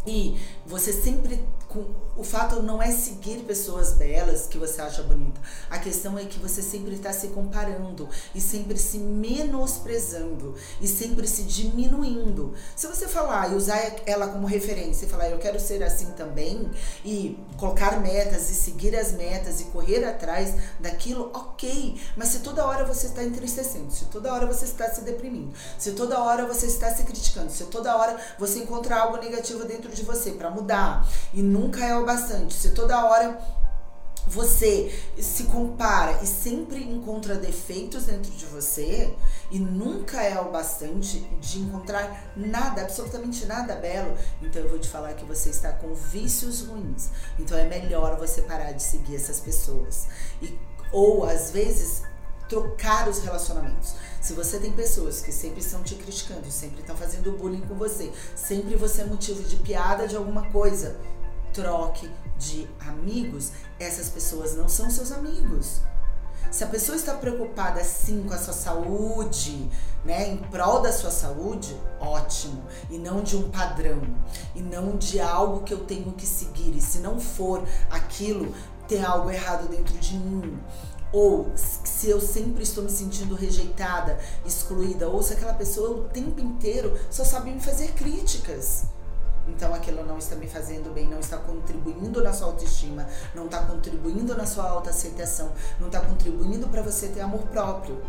E 0.06 0.38
você 0.66 0.94
sempre 0.94 1.44
com 1.76 2.06
o 2.16 2.24
fato 2.24 2.64
não 2.64 2.82
é 2.82 2.92
seguir 2.92 3.44
pessoas 3.44 3.94
belas 3.94 4.48
que 4.48 4.58
você 4.58 4.82
acha 4.82 5.04
bonita. 5.04 5.42
A 5.70 5.78
questão 5.78 6.18
é 6.18 6.24
que 6.24 6.40
você 6.40 6.62
sempre 6.62 6.96
está 6.96 7.12
se 7.12 7.28
comparando 7.28 8.08
e 8.34 8.40
sempre 8.40 8.78
se 8.78 8.98
menosprezando 8.98 10.56
e 10.80 10.88
sempre 10.88 11.28
se 11.28 11.44
diminuindo. 11.44 12.54
Se 12.74 12.88
você 12.88 13.06
falar 13.06 13.52
e 13.52 13.56
usar 13.56 13.78
ela 14.06 14.30
como 14.30 14.48
referência 14.48 15.06
e 15.06 15.10
falar 15.10 15.30
eu 15.30 15.40
quero 15.40 15.60
ser 15.60 15.84
assim 15.84 16.12
também 16.12 16.72
e 17.04 17.38
colocar 17.58 18.00
metas 18.00 18.50
e 18.50 18.56
seguir 18.56 18.96
as 18.96 19.12
metas 19.12 19.60
e 19.60 19.66
correr 19.66 20.06
atrás 20.06 20.56
daquilo, 20.80 21.30
ok. 21.34 22.00
Mas 22.16 22.30
se 22.30 22.40
toda 22.40 22.66
hora 22.66 22.86
você 22.86 23.08
está 23.08 23.24
entristecendo, 23.26 23.92
se 23.92 24.06
toda 24.06 24.34
hora 24.34 24.46
você 24.46 24.64
está 24.64 24.90
se 24.90 25.02
deprimindo, 25.02 25.54
se 25.78 25.92
toda 25.92 26.18
hora 26.24 26.46
você 26.46 26.68
está 26.68 26.90
se 26.96 27.04
criticando, 27.04 27.52
se 27.52 27.66
toda 27.66 27.98
hora 27.98 28.18
você 28.40 28.60
encontra 28.60 28.96
algo 28.96 29.18
negativo 29.18 29.66
dentro 29.66 29.92
de 29.92 30.04
você 30.04 30.32
para 30.32 30.50
mudar 30.50 31.06
e 31.34 31.42
nunca 31.66 31.84
é 31.84 31.96
o 31.98 32.06
bastante. 32.06 32.54
Se 32.54 32.72
toda 32.72 33.06
hora 33.06 33.40
você 34.28 34.92
se 35.20 35.44
compara 35.46 36.24
e 36.24 36.26
sempre 36.26 36.84
encontra 36.84 37.36
defeitos 37.36 38.06
dentro 38.06 38.32
de 38.32 38.46
você 38.46 39.14
e 39.52 39.60
nunca 39.60 40.22
é 40.22 40.40
o 40.40 40.52
bastante 40.52 41.20
de 41.40 41.60
encontrar 41.60 42.34
nada, 42.36 42.82
absolutamente 42.82 43.46
nada 43.46 43.76
belo, 43.76 44.16
então 44.42 44.62
eu 44.62 44.70
vou 44.70 44.80
te 44.80 44.90
falar 44.90 45.14
que 45.14 45.26
você 45.26 45.50
está 45.50 45.72
com 45.72 45.94
vícios 45.94 46.62
ruins. 46.62 47.10
Então 47.38 47.58
é 47.58 47.66
melhor 47.66 48.18
você 48.18 48.42
parar 48.42 48.72
de 48.72 48.82
seguir 48.82 49.16
essas 49.16 49.40
pessoas. 49.40 50.08
E 50.42 50.58
ou 50.92 51.26
às 51.26 51.52
vezes 51.52 52.04
trocar 52.48 53.10
os 53.10 53.20
relacionamentos. 53.20 53.96
Se 54.22 54.34
você 54.34 54.60
tem 54.60 54.72
pessoas 54.72 55.22
que 55.22 55.32
sempre 55.32 55.60
estão 55.60 55.84
te 55.84 55.96
criticando, 55.96 56.50
sempre 56.50 56.82
estão 56.82 56.96
fazendo 56.96 57.32
bullying 57.32 57.62
com 57.62 57.76
você, 57.76 58.12
sempre 58.36 58.76
você 58.76 59.02
é 59.02 59.06
motivo 59.06 59.44
de 59.44 59.56
piada 59.58 60.08
de 60.08 60.16
alguma 60.16 60.50
coisa, 60.52 60.96
troque 61.56 62.12
de 62.38 62.68
amigos. 62.82 63.52
Essas 63.80 64.10
pessoas 64.10 64.56
não 64.56 64.70
são 64.70 64.92
seus 64.92 65.12
amigos. 65.12 65.82
Se 66.52 66.64
a 66.64 66.68
pessoa 66.68 66.96
está 66.96 67.16
preocupada 67.16 67.84
sim 67.84 68.24
com 68.24 68.34
a 68.34 68.38
sua 68.38 68.54
saúde, 68.54 69.70
né, 70.06 70.30
em 70.30 70.38
prol 70.38 70.82
da 70.82 70.92
sua 70.92 71.12
saúde, 71.12 71.76
ótimo. 72.00 72.64
E 72.90 72.98
não 72.98 73.24
de 73.24 73.36
um 73.36 73.50
padrão, 73.50 74.02
e 74.54 74.62
não 74.62 74.96
de 74.96 75.20
algo 75.20 75.64
que 75.64 75.74
eu 75.74 75.80
tenho 75.86 76.12
que 76.14 76.26
seguir. 76.26 76.76
E 76.76 76.82
se 76.82 77.00
não 77.00 77.20
for 77.20 77.64
aquilo, 77.90 78.54
tem 78.88 79.04
algo 79.04 79.32
errado 79.32 79.68
dentro 79.68 79.98
de 79.98 80.18
mim. 80.18 80.60
Ou 81.12 81.52
se 81.56 82.10
eu 82.10 82.20
sempre 82.20 82.64
estou 82.64 82.84
me 82.84 82.92
sentindo 82.92 83.36
rejeitada, 83.36 84.20
excluída, 84.46 85.08
ou 85.08 85.24
se 85.24 85.34
aquela 85.34 85.54
pessoa 85.54 85.90
o 85.90 86.04
tempo 86.10 86.40
inteiro 86.40 86.98
só 87.10 87.24
sabe 87.24 87.52
me 87.52 87.60
fazer 87.60 87.94
críticas. 87.94 88.86
Então 89.48 89.74
aquilo 89.74 90.06
não 90.06 90.18
está 90.18 90.36
me 90.36 90.48
fazendo 90.48 90.94
bem, 90.94 91.08
não 91.08 91.20
está 91.20 91.38
contribuindo 91.38 92.24
na 92.24 92.34
sua 92.34 92.48
autoestima, 92.48 93.06
não 93.34 93.46
está 93.46 93.64
contribuindo 93.64 94.36
na 94.36 94.46
sua 94.46 94.70
autoaceitação, 94.70 95.52
não 95.80 95.88
está 95.88 96.02
contribuindo 96.02 96.68
para 96.68 96.82
você 96.82 97.08
ter 97.10 97.22
amor 97.22 97.44
próprio. 97.44 98.02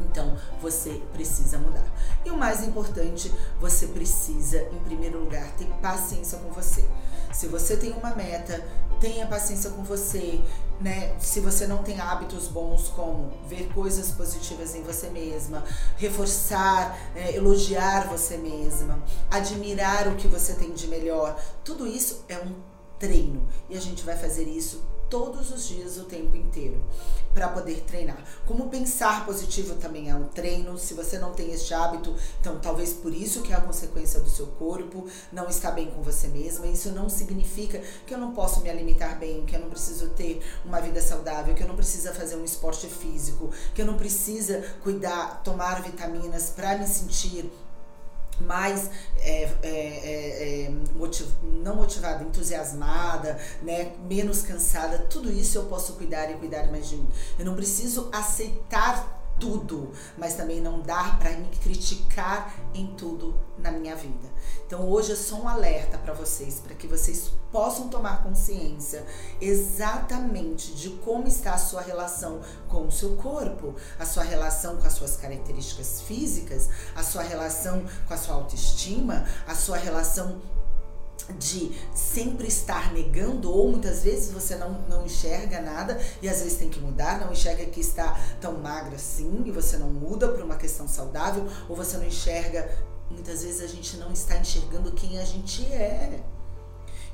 Então 0.00 0.36
você 0.60 1.02
precisa 1.12 1.58
mudar. 1.58 1.84
E 2.24 2.30
o 2.30 2.36
mais 2.36 2.64
importante, 2.64 3.32
você 3.60 3.86
precisa, 3.86 4.62
em 4.72 4.78
primeiro 4.80 5.20
lugar, 5.20 5.50
ter 5.52 5.66
paciência 5.80 6.38
com 6.38 6.50
você. 6.50 6.84
Se 7.32 7.46
você 7.46 7.76
tem 7.76 7.92
uma 7.92 8.14
meta, 8.14 8.62
tenha 9.00 9.26
paciência 9.26 9.70
com 9.70 9.82
você, 9.82 10.40
né? 10.82 11.14
Se 11.18 11.40
você 11.40 11.66
não 11.66 11.82
tem 11.82 12.00
hábitos 12.00 12.48
bons 12.48 12.88
como 12.88 13.32
ver 13.46 13.72
coisas 13.72 14.10
positivas 14.10 14.74
em 14.74 14.82
você 14.82 15.08
mesma, 15.08 15.64
reforçar, 15.96 16.98
é, 17.14 17.36
elogiar 17.36 18.08
você 18.08 18.36
mesma, 18.36 19.02
admirar 19.30 20.08
o 20.08 20.16
que 20.16 20.26
você 20.26 20.54
tem 20.54 20.72
de 20.72 20.88
melhor, 20.88 21.40
tudo 21.64 21.86
isso 21.86 22.24
é 22.28 22.36
um 22.38 22.54
treino 22.98 23.46
e 23.70 23.76
a 23.76 23.80
gente 23.80 24.04
vai 24.04 24.16
fazer 24.16 24.44
isso 24.44 24.82
todos 25.12 25.50
os 25.50 25.68
dias, 25.68 25.98
o 25.98 26.04
tempo 26.04 26.34
inteiro, 26.34 26.82
para 27.34 27.46
poder 27.46 27.82
treinar. 27.82 28.16
Como 28.46 28.70
pensar 28.70 29.26
positivo 29.26 29.74
também 29.74 30.08
é 30.08 30.14
um 30.14 30.24
treino. 30.24 30.78
Se 30.78 30.94
você 30.94 31.18
não 31.18 31.34
tem 31.34 31.52
este 31.52 31.74
hábito, 31.74 32.16
então 32.40 32.58
talvez 32.58 32.94
por 32.94 33.12
isso 33.12 33.42
que 33.42 33.52
é 33.52 33.56
a 33.56 33.60
consequência 33.60 34.20
do 34.20 34.30
seu 34.30 34.46
corpo 34.46 35.06
não 35.30 35.50
está 35.50 35.70
bem 35.70 35.90
com 35.90 36.00
você 36.00 36.28
mesma. 36.28 36.66
Isso 36.66 36.90
não 36.92 37.10
significa 37.10 37.78
que 38.06 38.14
eu 38.14 38.18
não 38.18 38.32
posso 38.32 38.62
me 38.62 38.70
alimentar 38.70 39.18
bem, 39.18 39.44
que 39.44 39.54
eu 39.54 39.60
não 39.60 39.68
preciso 39.68 40.08
ter 40.08 40.42
uma 40.64 40.80
vida 40.80 41.02
saudável, 41.02 41.54
que 41.54 41.62
eu 41.62 41.68
não 41.68 41.76
preciso 41.76 42.10
fazer 42.14 42.36
um 42.36 42.44
esporte 42.44 42.86
físico, 42.86 43.50
que 43.74 43.82
eu 43.82 43.86
não 43.86 43.98
precisa 43.98 44.64
cuidar, 44.82 45.42
tomar 45.42 45.82
vitaminas 45.82 46.48
para 46.48 46.78
me 46.78 46.86
sentir 46.86 47.52
mais 48.42 48.90
é, 49.18 49.44
é, 49.44 49.48
é, 49.62 50.64
é, 50.64 50.70
motiv 50.94 51.28
não 51.42 51.76
motivada, 51.76 52.24
entusiasmada, 52.24 53.38
né, 53.62 53.92
menos 54.08 54.42
cansada, 54.42 54.98
tudo 54.98 55.30
isso 55.30 55.58
eu 55.58 55.64
posso 55.64 55.94
cuidar 55.94 56.30
e 56.30 56.34
cuidar 56.34 56.70
mais 56.70 56.88
de 56.88 56.96
mim. 56.96 57.08
Eu 57.38 57.44
não 57.44 57.54
preciso 57.54 58.08
aceitar 58.12 59.11
tudo, 59.42 59.90
mas 60.16 60.34
também 60.34 60.60
não 60.60 60.80
dar 60.80 61.18
para 61.18 61.32
me 61.32 61.48
criticar 61.48 62.54
em 62.72 62.86
tudo 62.94 63.34
na 63.58 63.72
minha 63.72 63.96
vida. 63.96 64.30
Então 64.64 64.88
hoje 64.88 65.10
é 65.10 65.16
só 65.16 65.34
um 65.34 65.48
alerta 65.48 65.98
para 65.98 66.14
vocês, 66.14 66.60
para 66.60 66.76
que 66.76 66.86
vocês 66.86 67.32
possam 67.50 67.88
tomar 67.88 68.22
consciência 68.22 69.04
exatamente 69.40 70.74
de 70.74 70.90
como 70.90 71.26
está 71.26 71.54
a 71.54 71.58
sua 71.58 71.82
relação 71.82 72.40
com 72.68 72.86
o 72.86 72.92
seu 72.92 73.16
corpo, 73.16 73.74
a 73.98 74.06
sua 74.06 74.22
relação 74.22 74.76
com 74.76 74.86
as 74.86 74.92
suas 74.92 75.16
características 75.16 76.02
físicas, 76.02 76.70
a 76.94 77.02
sua 77.02 77.22
relação 77.22 77.84
com 78.06 78.14
a 78.14 78.16
sua 78.16 78.36
autoestima, 78.36 79.26
a 79.44 79.56
sua 79.56 79.76
relação 79.76 80.40
de 81.38 81.72
sempre 81.94 82.46
estar 82.48 82.92
negando, 82.92 83.52
ou 83.52 83.70
muitas 83.70 84.02
vezes 84.02 84.32
você 84.32 84.56
não, 84.56 84.82
não 84.88 85.04
enxerga 85.04 85.60
nada 85.60 86.00
e 86.20 86.28
às 86.28 86.38
vezes 86.42 86.58
tem 86.58 86.68
que 86.68 86.80
mudar, 86.80 87.20
não 87.20 87.32
enxerga 87.32 87.64
que 87.66 87.80
está 87.80 88.18
tão 88.40 88.58
magra 88.58 88.96
assim 88.96 89.42
e 89.44 89.50
você 89.50 89.76
não 89.76 89.90
muda 89.90 90.28
para 90.28 90.44
uma 90.44 90.56
questão 90.56 90.88
saudável, 90.88 91.46
ou 91.68 91.76
você 91.76 91.96
não 91.96 92.06
enxerga, 92.06 92.70
muitas 93.10 93.42
vezes 93.42 93.60
a 93.60 93.66
gente 93.66 93.96
não 93.96 94.12
está 94.12 94.36
enxergando 94.36 94.92
quem 94.92 95.18
a 95.18 95.24
gente 95.24 95.64
é. 95.66 96.22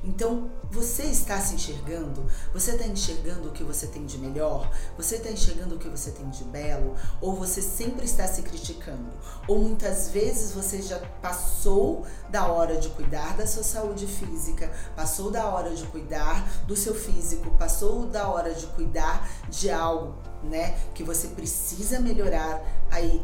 Então, 0.03 0.49
você 0.71 1.03
está 1.03 1.39
se 1.41 1.55
enxergando? 1.55 2.25
Você 2.53 2.71
está 2.71 2.85
enxergando 2.85 3.49
o 3.49 3.51
que 3.51 3.63
você 3.63 3.87
tem 3.87 4.05
de 4.05 4.17
melhor? 4.17 4.71
Você 4.95 5.15
está 5.15 5.29
enxergando 5.29 5.75
o 5.75 5.77
que 5.77 5.89
você 5.89 6.11
tem 6.11 6.29
de 6.29 6.43
belo? 6.45 6.95
Ou 7.19 7.35
você 7.35 7.61
sempre 7.61 8.05
está 8.05 8.25
se 8.27 8.41
criticando? 8.41 9.09
Ou 9.47 9.59
muitas 9.59 10.09
vezes 10.09 10.53
você 10.53 10.81
já 10.81 10.99
passou 11.21 12.05
da 12.29 12.47
hora 12.47 12.77
de 12.77 12.87
cuidar 12.89 13.35
da 13.35 13.45
sua 13.45 13.63
saúde 13.63 14.07
física, 14.07 14.71
passou 14.95 15.31
da 15.31 15.45
hora 15.47 15.75
de 15.75 15.85
cuidar 15.87 16.49
do 16.65 16.75
seu 16.75 16.95
físico, 16.95 17.51
passou 17.57 18.05
da 18.05 18.29
hora 18.29 18.53
de 18.53 18.67
cuidar 18.67 19.29
de 19.49 19.69
algo, 19.69 20.15
né, 20.43 20.77
que 20.93 21.03
você 21.03 21.27
precisa 21.27 21.99
melhorar 21.99 22.61
aí 22.89 23.21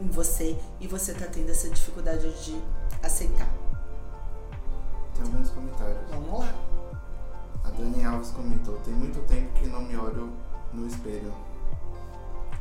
em 0.00 0.08
você 0.08 0.56
e 0.80 0.86
você 0.86 1.12
está 1.12 1.26
tendo 1.26 1.50
essa 1.50 1.68
dificuldade 1.70 2.30
de 2.44 2.62
aceitar. 3.02 3.57
Tem 5.18 5.26
alguns 5.26 5.50
comentários. 5.50 5.98
Vamos 6.10 6.38
lá. 6.38 6.54
A 7.64 7.70
Dani 7.70 8.04
Alves 8.04 8.30
comentou: 8.30 8.76
Tem 8.84 8.94
muito 8.94 9.20
tempo 9.26 9.52
que 9.54 9.66
não 9.66 9.82
me 9.82 9.96
olho 9.96 10.32
no 10.72 10.86
espelho. 10.86 11.32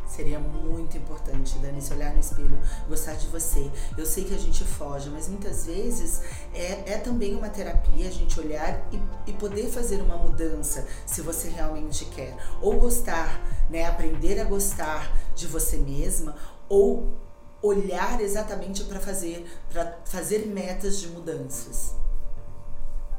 Seria 0.07 0.39
muito 0.39 0.97
importante, 0.97 1.59
Dani, 1.59 1.81
se 1.81 1.93
olhar 1.93 2.13
no 2.13 2.19
espelho, 2.19 2.57
gostar 2.87 3.15
de 3.15 3.27
você. 3.27 3.69
Eu 3.97 4.05
sei 4.05 4.23
que 4.23 4.33
a 4.33 4.37
gente 4.37 4.63
foge, 4.63 5.09
mas 5.09 5.27
muitas 5.27 5.65
vezes 5.65 6.21
é, 6.53 6.93
é 6.93 6.97
também 6.97 7.35
uma 7.35 7.49
terapia 7.49 8.07
a 8.07 8.11
gente 8.11 8.39
olhar 8.39 8.87
e, 8.91 9.29
e 9.29 9.33
poder 9.33 9.69
fazer 9.69 10.01
uma 10.01 10.15
mudança, 10.17 10.87
se 11.05 11.21
você 11.21 11.49
realmente 11.49 12.05
quer. 12.05 12.37
Ou 12.61 12.79
gostar, 12.79 13.39
né? 13.69 13.85
Aprender 13.85 14.39
a 14.39 14.45
gostar 14.45 15.11
de 15.35 15.45
você 15.45 15.75
mesma, 15.75 16.35
ou 16.69 17.13
olhar 17.61 18.21
exatamente 18.21 18.85
para 18.85 19.01
fazer, 19.01 19.45
para 19.69 19.99
fazer 20.05 20.47
metas 20.47 20.99
de 20.99 21.09
mudanças. 21.09 21.93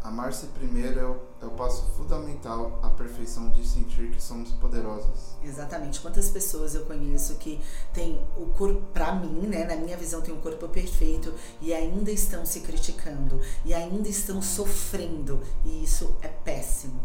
Amar-se 0.02 0.46
primeiro 0.46 0.98
é 0.98 1.04
o, 1.04 1.16
é 1.42 1.46
o 1.46 1.50
passo 1.50 1.82
fundamental 1.96 2.78
à 2.82 2.90
perfeição 2.90 3.50
de 3.50 3.66
sentir 3.66 4.10
que 4.10 4.22
somos 4.22 4.52
poderosas. 4.52 5.36
Exatamente. 5.42 6.00
Quantas 6.00 6.30
pessoas 6.30 6.74
eu 6.74 6.84
conheço 6.86 7.34
que 7.36 7.60
tem 7.92 8.24
o 8.36 8.46
corpo, 8.46 8.80
pra 8.92 9.14
mim, 9.14 9.46
né, 9.46 9.64
na 9.64 9.76
minha 9.76 9.96
visão, 9.96 10.22
tem 10.22 10.32
um 10.32 10.40
corpo 10.40 10.68
perfeito 10.68 11.34
e 11.60 11.74
ainda 11.74 12.10
estão 12.10 12.46
se 12.46 12.60
criticando 12.60 13.40
e 13.64 13.74
ainda 13.74 14.08
estão 14.08 14.40
sofrendo 14.40 15.40
e 15.64 15.82
isso 15.82 16.14
é 16.22 16.28
péssimo. 16.28 17.00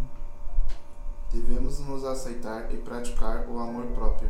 Devemos 1.31 1.79
nos 1.79 2.05
aceitar 2.05 2.71
e 2.71 2.77
praticar 2.77 3.49
o 3.49 3.57
amor 3.57 3.85
próprio. 3.87 4.29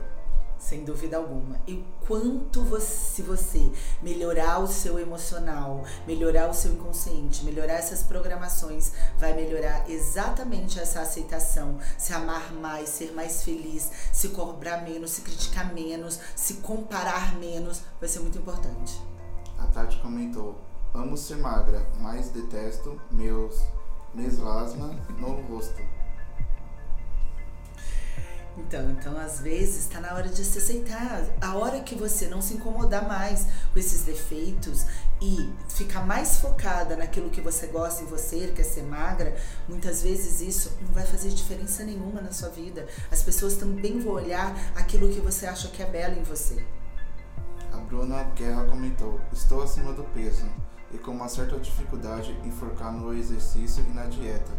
Sem 0.63 0.85
dúvida 0.85 1.17
alguma. 1.17 1.59
E 1.67 1.83
quanto 2.07 2.63
você, 2.63 2.85
se 2.85 3.21
você 3.21 3.69
melhorar 4.01 4.59
o 4.59 4.67
seu 4.67 4.97
emocional, 4.97 5.83
melhorar 6.07 6.49
o 6.49 6.53
seu 6.53 6.71
inconsciente, 6.71 7.43
melhorar 7.43 7.73
essas 7.73 8.01
programações, 8.01 8.93
vai 9.19 9.33
melhorar 9.33 9.89
exatamente 9.89 10.79
essa 10.79 11.01
aceitação, 11.01 11.77
se 11.97 12.13
amar 12.13 12.53
mais, 12.53 12.87
ser 12.87 13.11
mais 13.11 13.43
feliz, 13.43 13.91
se 14.13 14.29
cobrar 14.29 14.83
menos, 14.83 15.11
se 15.11 15.21
criticar 15.21 15.73
menos, 15.73 16.17
se 16.33 16.55
comparar 16.55 17.35
menos, 17.35 17.81
vai 17.99 18.07
ser 18.07 18.21
muito 18.21 18.37
importante. 18.37 19.01
A 19.59 19.65
Tati 19.65 19.99
comentou: 19.99 20.55
Amo 20.93 21.17
ser 21.17 21.39
magra, 21.39 21.85
mas 21.99 22.29
detesto 22.29 23.01
meus 23.11 23.61
meslasma 24.13 24.95
no 25.19 25.41
rosto. 25.41 25.81
Então, 28.57 28.91
então 28.91 29.17
às 29.17 29.39
vezes 29.39 29.85
está 29.85 29.99
na 29.99 30.13
hora 30.13 30.29
de 30.29 30.43
se 30.43 30.57
aceitar. 30.57 31.25
A 31.41 31.55
hora 31.55 31.81
que 31.81 31.95
você 31.95 32.27
não 32.27 32.41
se 32.41 32.53
incomodar 32.53 33.07
mais 33.07 33.47
com 33.71 33.79
esses 33.79 34.03
defeitos 34.03 34.85
e 35.21 35.51
ficar 35.69 36.05
mais 36.05 36.37
focada 36.37 36.95
naquilo 36.95 37.29
que 37.29 37.41
você 37.41 37.67
gosta 37.67 38.03
em 38.03 38.05
você, 38.05 38.51
quer 38.55 38.63
ser 38.63 38.83
magra, 38.83 39.35
muitas 39.67 40.03
vezes 40.03 40.41
isso 40.41 40.77
não 40.81 40.93
vai 40.93 41.05
fazer 41.05 41.29
diferença 41.29 41.83
nenhuma 41.83 42.21
na 42.21 42.31
sua 42.31 42.49
vida. 42.49 42.87
As 43.11 43.23
pessoas 43.23 43.55
também 43.55 43.99
vão 43.99 44.13
olhar 44.13 44.55
aquilo 44.75 45.09
que 45.09 45.19
você 45.19 45.47
acha 45.47 45.69
que 45.69 45.81
é 45.81 45.85
belo 45.85 46.19
em 46.19 46.23
você. 46.23 46.63
A 47.71 47.77
Bruna 47.77 48.23
Guerra 48.35 48.65
comentou: 48.65 49.19
Estou 49.31 49.63
acima 49.63 49.93
do 49.93 50.03
peso 50.03 50.47
e 50.91 50.97
com 50.99 51.11
uma 51.11 51.27
certa 51.27 51.57
dificuldade 51.57 52.37
em 52.43 52.51
focar 52.51 52.91
no 52.91 53.13
exercício 53.13 53.83
e 53.89 53.93
na 53.93 54.05
dieta. 54.05 54.51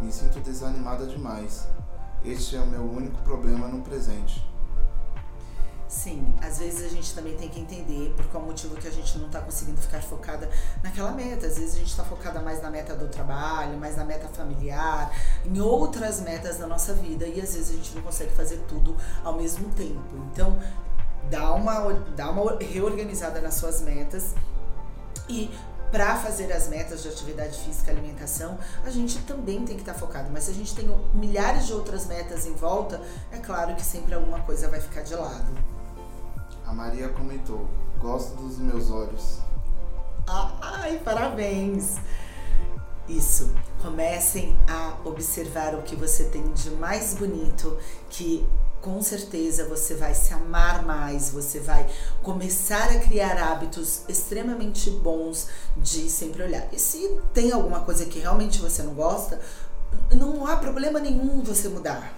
Me 0.00 0.10
sinto 0.10 0.40
desanimada 0.40 1.06
demais. 1.06 1.68
Este 2.24 2.56
é 2.56 2.60
o 2.60 2.66
meu 2.66 2.82
único 2.82 3.20
problema 3.22 3.66
no 3.66 3.82
presente. 3.82 4.46
Sim, 5.88 6.34
às 6.40 6.58
vezes 6.58 6.86
a 6.86 6.88
gente 6.88 7.14
também 7.14 7.36
tem 7.36 7.50
que 7.50 7.60
entender 7.60 8.14
por 8.16 8.24
qual 8.28 8.42
motivo 8.42 8.74
que 8.76 8.88
a 8.88 8.90
gente 8.90 9.18
não 9.18 9.26
está 9.26 9.40
conseguindo 9.40 9.78
ficar 9.78 10.00
focada 10.02 10.48
naquela 10.82 11.12
meta. 11.12 11.46
Às 11.46 11.58
vezes 11.58 11.74
a 11.74 11.78
gente 11.78 11.90
está 11.90 12.02
focada 12.02 12.40
mais 12.40 12.62
na 12.62 12.70
meta 12.70 12.96
do 12.96 13.08
trabalho, 13.08 13.76
mais 13.76 13.96
na 13.96 14.04
meta 14.04 14.26
familiar, 14.28 15.14
em 15.44 15.60
outras 15.60 16.20
metas 16.22 16.56
da 16.56 16.66
nossa 16.66 16.94
vida 16.94 17.26
e 17.26 17.40
às 17.40 17.54
vezes 17.54 17.70
a 17.70 17.74
gente 17.74 17.94
não 17.94 18.00
consegue 18.02 18.32
fazer 18.32 18.58
tudo 18.66 18.96
ao 19.22 19.36
mesmo 19.36 19.68
tempo. 19.74 20.16
Então, 20.32 20.58
dá 21.30 21.52
uma, 21.52 21.92
dá 22.16 22.30
uma 22.30 22.56
reorganizada 22.58 23.42
nas 23.42 23.54
suas 23.54 23.82
metas 23.82 24.34
e 25.28 25.50
para 25.92 26.16
fazer 26.16 26.50
as 26.50 26.68
metas 26.68 27.02
de 27.02 27.08
atividade 27.08 27.58
física 27.58 27.92
e 27.92 27.94
alimentação, 27.96 28.58
a 28.82 28.90
gente 28.90 29.18
também 29.20 29.64
tem 29.66 29.76
que 29.76 29.82
estar 29.82 29.92
tá 29.92 29.98
focado. 29.98 30.30
Mas 30.32 30.44
se 30.44 30.50
a 30.50 30.54
gente 30.54 30.74
tem 30.74 30.88
milhares 31.12 31.66
de 31.66 31.74
outras 31.74 32.06
metas 32.06 32.46
em 32.46 32.54
volta, 32.54 33.00
é 33.30 33.36
claro 33.36 33.76
que 33.76 33.84
sempre 33.84 34.14
alguma 34.14 34.40
coisa 34.40 34.68
vai 34.68 34.80
ficar 34.80 35.02
de 35.02 35.14
lado. 35.14 35.52
A 36.66 36.72
Maria 36.72 37.10
comentou: 37.10 37.68
Gosto 37.98 38.34
dos 38.36 38.58
meus 38.58 38.90
olhos. 38.90 39.38
Ai, 40.26 40.98
parabéns! 41.04 41.96
Isso. 43.06 43.52
Comecem 43.82 44.56
a 44.66 44.96
observar 45.04 45.74
o 45.74 45.82
que 45.82 45.94
você 45.94 46.24
tem 46.24 46.52
de 46.52 46.70
mais 46.70 47.14
bonito, 47.14 47.76
que 48.08 48.48
com 48.82 49.00
certeza 49.00 49.68
você 49.68 49.94
vai 49.94 50.12
se 50.12 50.34
amar 50.34 50.84
mais, 50.84 51.30
você 51.30 51.60
vai 51.60 51.88
começar 52.20 52.90
a 52.90 52.98
criar 52.98 53.38
hábitos 53.38 54.00
extremamente 54.08 54.90
bons 54.90 55.46
de 55.76 56.10
sempre 56.10 56.42
olhar. 56.42 56.68
E 56.72 56.78
se 56.78 57.16
tem 57.32 57.52
alguma 57.52 57.80
coisa 57.80 58.04
que 58.04 58.18
realmente 58.18 58.58
você 58.58 58.82
não 58.82 58.92
gosta, 58.92 59.40
não 60.10 60.46
há 60.46 60.56
problema 60.56 60.98
nenhum 60.98 61.42
você 61.42 61.68
mudar. 61.68 62.12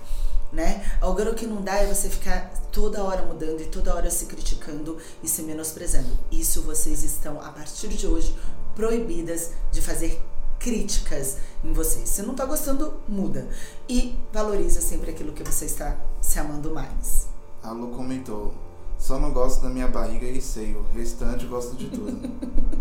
Né? 0.51 0.89
Agora 1.03 1.35
que 1.35 1.47
não 1.47 1.61
dá 1.61 1.77
é 1.79 1.87
você 1.93 2.09
ficar 2.09 2.49
toda 2.71 3.03
hora 3.03 3.23
mudando 3.23 3.61
e 3.61 3.67
toda 3.67 3.95
hora 3.95 4.09
se 4.09 4.27
criticando 4.27 4.99
e 5.23 5.29
se 5.29 5.43
menosprezando. 5.43 6.09
Isso 6.31 6.63
vocês 6.63 7.03
estão, 7.03 7.41
a 7.41 7.51
partir 7.51 7.89
de 7.89 8.07
hoje, 8.07 8.35
proibidas 8.75 9.51
de 9.73 9.83
fazer 9.83 10.23
críticas 10.65 11.37
em 11.63 11.75
você. 11.75 12.07
Se 12.07 12.23
não 12.23 12.35
tá 12.35 12.47
gostando, 12.47 12.95
muda. 13.07 13.47
E 13.87 14.17
valoriza 14.33 14.81
sempre 14.81 15.11
aquilo 15.11 15.35
que 15.35 15.45
você 15.45 15.67
está 15.67 15.95
se 16.23 16.39
amando 16.39 16.75
mais. 16.75 17.29
A 17.63 17.71
Lu 17.71 17.89
comentou: 17.89 18.55
só 18.99 19.19
não 19.19 19.31
gosto 19.31 19.61
da 19.61 19.69
minha 19.69 19.87
barriga 19.87 20.27
e 20.27 20.41
seio, 20.41 20.79
o 20.79 20.97
restante 20.97 21.45
gosto 21.45 21.77
de 21.77 21.91
tudo. 21.91 22.17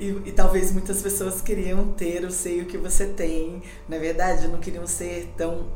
E, 0.00 0.10
e, 0.26 0.30
talvez 0.30 0.70
muitas 0.70 1.02
pessoas 1.02 1.40
queriam 1.40 1.90
ter 1.90 2.24
o 2.24 2.30
seio 2.30 2.66
que 2.66 2.78
você 2.78 3.04
tem, 3.04 3.60
na 3.88 3.96
é 3.96 3.98
verdade, 3.98 4.46
não 4.46 4.60
queriam 4.60 4.86
ser 4.86 5.34
tão 5.36 5.66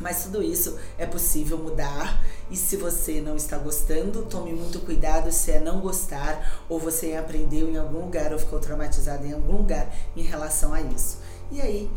mas 0.00 0.24
tudo 0.24 0.42
isso 0.42 0.78
é 0.98 1.06
possível 1.06 1.56
mudar 1.56 2.22
e 2.50 2.56
se 2.56 2.76
você 2.76 3.20
não 3.20 3.36
está 3.36 3.58
gostando, 3.58 4.22
tome 4.26 4.52
muito 4.52 4.78
cuidado 4.80 5.32
se 5.32 5.50
é 5.50 5.58
não 5.58 5.80
gostar 5.80 6.62
ou 6.68 6.78
você 6.78 7.16
aprendeu 7.16 7.68
em 7.68 7.76
algum 7.76 8.04
lugar 8.04 8.32
ou 8.32 8.38
ficou 8.38 8.60
traumatizado 8.60 9.26
em 9.26 9.32
algum 9.32 9.56
lugar 9.56 9.92
em 10.16 10.22
relação 10.22 10.72
a 10.72 10.80
isso. 10.80 11.18
E 11.50 11.60
aí, 11.60 11.90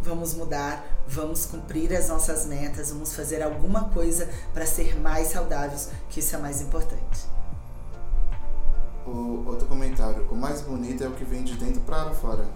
vamos 0.00 0.34
mudar, 0.34 0.86
vamos 1.08 1.46
cumprir 1.46 1.92
as 1.92 2.08
nossas 2.08 2.46
metas, 2.46 2.90
vamos 2.90 3.14
fazer 3.14 3.42
alguma 3.42 3.88
coisa 3.88 4.28
para 4.52 4.64
ser 4.64 4.96
mais 5.00 5.28
saudáveis, 5.28 5.90
que 6.08 6.20
isso 6.20 6.36
é 6.36 6.38
mais 6.38 6.60
importante. 6.60 7.26
O 9.04 9.44
outro 9.46 9.66
comentário, 9.66 10.26
o 10.30 10.36
mais 10.36 10.62
bonito 10.62 11.02
é 11.02 11.08
o 11.08 11.12
que 11.12 11.24
vem 11.24 11.42
de 11.42 11.56
dentro 11.56 11.80
para 11.80 12.14
fora. 12.14 12.46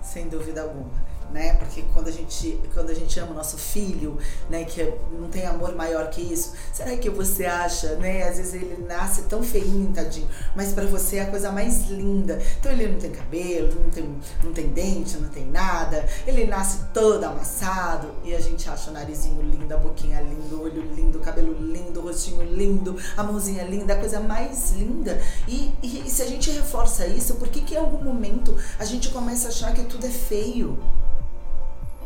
Sem 0.00 0.28
dúvida 0.28 0.62
alguma 0.62 1.11
né? 1.32 1.54
Porque 1.54 1.82
quando 1.92 2.08
a 2.08 2.10
gente, 2.10 2.60
quando 2.74 2.90
a 2.90 2.94
gente 2.94 3.18
ama 3.18 3.32
o 3.32 3.34
nosso 3.34 3.56
filho, 3.56 4.18
né, 4.48 4.64
que 4.64 4.92
não 5.18 5.28
tem 5.28 5.46
amor 5.46 5.74
maior 5.74 6.10
que 6.10 6.20
isso, 6.20 6.52
será 6.72 6.96
que 6.96 7.08
você 7.10 7.44
acha, 7.44 7.96
né? 7.96 8.28
Às 8.28 8.36
vezes 8.36 8.54
ele 8.54 8.84
nasce 8.86 9.22
tão 9.22 9.42
feinho, 9.42 9.92
tadinho, 9.92 10.28
mas 10.54 10.72
para 10.72 10.86
você 10.86 11.16
é 11.16 11.22
a 11.22 11.26
coisa 11.26 11.50
mais 11.50 11.88
linda. 11.88 12.40
Então 12.58 12.70
ele 12.72 12.88
não 12.88 12.98
tem 12.98 13.10
cabelo, 13.10 13.74
não 13.80 13.90
tem, 13.90 14.16
não 14.44 14.52
tem 14.52 14.68
dente, 14.68 15.16
não 15.16 15.28
tem 15.28 15.46
nada, 15.46 16.06
ele 16.26 16.46
nasce 16.46 16.80
todo 16.92 17.24
amassado 17.24 18.12
e 18.24 18.34
a 18.34 18.40
gente 18.40 18.68
acha 18.68 18.90
o 18.90 18.92
narizinho 18.92 19.42
lindo, 19.42 19.72
a 19.72 19.76
boquinha 19.76 20.20
linda, 20.20 20.54
o 20.54 20.62
olho 20.62 20.82
lindo, 20.94 21.18
o 21.18 21.20
cabelo 21.20 21.52
lindo, 21.52 22.00
o 22.00 22.02
rostinho 22.04 22.42
lindo, 22.42 22.96
a 23.16 23.22
mãozinha 23.22 23.64
linda, 23.64 23.94
a 23.94 23.96
coisa 23.96 24.20
mais 24.20 24.72
linda. 24.72 25.20
E, 25.48 25.72
e, 25.82 26.06
e 26.06 26.10
se 26.10 26.22
a 26.22 26.26
gente 26.26 26.50
reforça 26.50 27.06
isso, 27.06 27.34
por 27.34 27.48
que 27.48 27.60
que 27.62 27.74
em 27.74 27.78
algum 27.78 28.02
momento 28.02 28.56
a 28.78 28.84
gente 28.84 29.10
começa 29.10 29.48
a 29.48 29.50
achar 29.50 29.74
que 29.74 29.84
tudo 29.84 30.06
é 30.06 30.10
feio? 30.10 30.78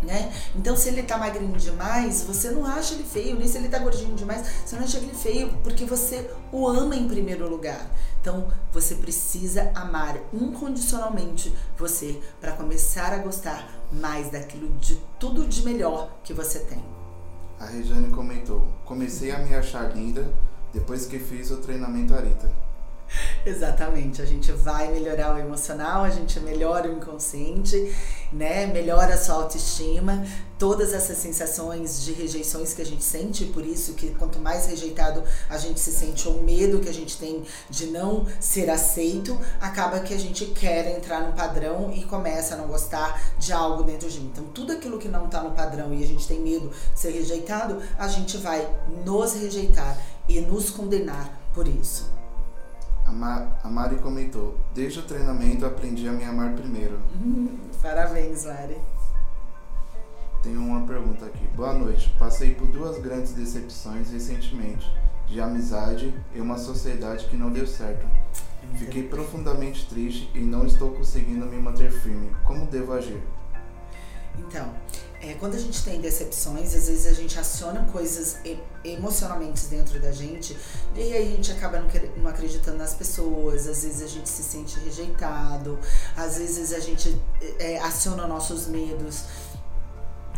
Né? 0.02 0.32
Então, 0.54 0.76
se 0.76 0.88
ele 0.88 1.02
tá 1.02 1.18
magrinho 1.18 1.56
demais, 1.56 2.22
você 2.22 2.50
não 2.50 2.64
acha 2.64 2.94
ele 2.94 3.04
feio, 3.04 3.36
nem 3.36 3.48
se 3.48 3.58
ele 3.58 3.68
tá 3.68 3.78
gordinho 3.78 4.14
demais, 4.14 4.46
você 4.64 4.76
não 4.76 4.84
acha 4.84 4.98
ele 4.98 5.14
feio, 5.14 5.52
porque 5.62 5.84
você 5.84 6.30
o 6.52 6.66
ama 6.66 6.96
em 6.96 7.08
primeiro 7.08 7.48
lugar. 7.48 7.90
Então, 8.20 8.48
você 8.72 8.96
precisa 8.96 9.70
amar 9.74 10.18
incondicionalmente 10.32 11.54
você 11.78 12.20
para 12.40 12.52
começar 12.52 13.12
a 13.12 13.18
gostar 13.18 13.68
mais 13.92 14.30
daquilo 14.30 14.68
de 14.78 14.96
tudo 15.18 15.46
de 15.46 15.62
melhor 15.62 16.10
que 16.24 16.34
você 16.34 16.58
tem. 16.60 16.84
A 17.58 17.66
Regiane 17.66 18.10
comentou: 18.10 18.66
"Comecei 18.84 19.30
a 19.30 19.38
me 19.38 19.54
achar 19.54 19.94
linda 19.94 20.30
depois 20.72 21.06
que 21.06 21.18
fiz 21.18 21.50
o 21.50 21.58
treinamento 21.58 22.14
Arita." 22.14 22.50
Exatamente, 23.46 24.20
a 24.20 24.24
gente 24.24 24.50
vai 24.50 24.90
melhorar 24.90 25.36
o 25.36 25.38
emocional, 25.38 26.02
a 26.02 26.10
gente 26.10 26.40
melhora 26.40 26.90
o 26.90 26.96
inconsciente, 26.96 27.94
né? 28.32 28.66
Melhora 28.66 29.14
a 29.14 29.16
sua 29.16 29.36
autoestima, 29.36 30.26
todas 30.58 30.92
essas 30.92 31.18
sensações 31.18 32.02
de 32.02 32.12
rejeições 32.12 32.74
que 32.74 32.82
a 32.82 32.84
gente 32.84 33.04
sente, 33.04 33.44
por 33.44 33.64
isso 33.64 33.94
que 33.94 34.10
quanto 34.16 34.40
mais 34.40 34.66
rejeitado 34.66 35.22
a 35.48 35.56
gente 35.58 35.78
se 35.78 35.92
sente, 35.92 36.26
ou 36.26 36.42
medo 36.42 36.80
que 36.80 36.88
a 36.88 36.92
gente 36.92 37.16
tem 37.18 37.44
de 37.70 37.86
não 37.86 38.26
ser 38.40 38.68
aceito, 38.68 39.40
acaba 39.60 40.00
que 40.00 40.12
a 40.12 40.18
gente 40.18 40.46
quer 40.46 40.96
entrar 40.96 41.20
no 41.20 41.32
padrão 41.32 41.92
e 41.94 42.02
começa 42.02 42.54
a 42.54 42.56
não 42.56 42.66
gostar 42.66 43.22
de 43.38 43.52
algo 43.52 43.84
dentro 43.84 44.10
de 44.10 44.18
mim. 44.18 44.30
Então, 44.32 44.42
tudo 44.46 44.72
aquilo 44.72 44.98
que 44.98 45.06
não 45.06 45.26
está 45.26 45.40
no 45.40 45.52
padrão 45.52 45.94
e 45.94 46.02
a 46.02 46.06
gente 46.06 46.26
tem 46.26 46.40
medo 46.40 46.68
de 46.92 46.98
ser 46.98 47.12
rejeitado, 47.12 47.80
a 47.96 48.08
gente 48.08 48.38
vai 48.38 48.68
nos 49.04 49.34
rejeitar 49.34 49.96
e 50.28 50.40
nos 50.40 50.68
condenar 50.68 51.30
por 51.54 51.68
isso. 51.68 52.15
A, 53.06 53.12
Ma 53.12 53.58
a 53.62 53.68
Mari 53.68 53.96
comentou: 53.96 54.56
Desde 54.74 54.98
o 54.98 55.02
treinamento 55.02 55.64
aprendi 55.64 56.08
a 56.08 56.12
me 56.12 56.24
amar 56.24 56.54
primeiro. 56.54 56.98
Parabéns, 57.80 58.44
Mari. 58.44 58.76
Tenho 60.42 60.60
uma 60.60 60.86
pergunta 60.86 61.26
aqui. 61.26 61.46
Boa 61.48 61.72
noite. 61.72 62.14
Passei 62.18 62.54
por 62.54 62.66
duas 62.68 62.98
grandes 62.98 63.32
decepções 63.32 64.10
recentemente: 64.10 64.90
de 65.26 65.40
amizade 65.40 66.14
e 66.34 66.40
uma 66.40 66.58
sociedade 66.58 67.26
que 67.26 67.36
não 67.36 67.50
deu 67.50 67.66
certo. 67.66 68.06
Fiquei 68.74 69.04
profundamente 69.04 69.86
triste 69.86 70.30
e 70.34 70.40
não 70.40 70.66
estou 70.66 70.90
conseguindo 70.90 71.46
me 71.46 71.56
manter 71.56 71.90
firme. 71.90 72.34
Como 72.44 72.66
devo 72.66 72.92
agir? 72.92 73.22
Então, 74.38 74.68
é, 75.20 75.34
quando 75.34 75.54
a 75.54 75.58
gente 75.58 75.82
tem 75.82 76.00
decepções, 76.00 76.74
às 76.74 76.88
vezes 76.88 77.06
a 77.06 77.12
gente 77.12 77.38
aciona 77.38 77.84
coisas 77.92 78.36
emocionalmente 78.84 79.66
dentro 79.66 79.98
da 79.98 80.12
gente 80.12 80.56
e 80.94 81.00
aí 81.00 81.32
a 81.32 81.36
gente 81.36 81.52
acaba 81.52 81.80
não, 81.80 81.88
não, 82.18 82.30
acreditando 82.30 82.78
nas 82.78 82.94
pessoas, 82.94 83.66
às 83.66 83.82
vezes 83.82 84.02
a 84.02 84.06
gente 84.06 84.28
se 84.28 84.42
sente 84.42 84.78
rejeitado, 84.80 85.78
às 86.16 86.38
vezes 86.38 86.72
a 86.72 86.80
gente 86.80 87.20
é, 87.58 87.78
aciona 87.78 88.26
nossos 88.26 88.66
medos. 88.66 89.24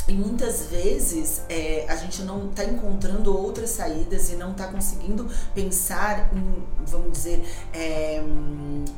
E 0.09 0.15
muitas 0.15 0.67
vezes 0.67 1.43
é, 1.51 1.85
a 1.87 1.95
gente 1.95 2.23
não 2.23 2.49
está 2.49 2.65
encontrando 2.65 3.37
outras 3.37 3.69
saídas 3.69 4.31
e 4.31 4.37
não 4.37 4.53
está 4.53 4.67
conseguindo 4.69 5.29
pensar 5.55 6.31
em, 6.35 6.65
vamos 6.87 7.13
dizer, 7.13 7.45
é, 7.75 8.23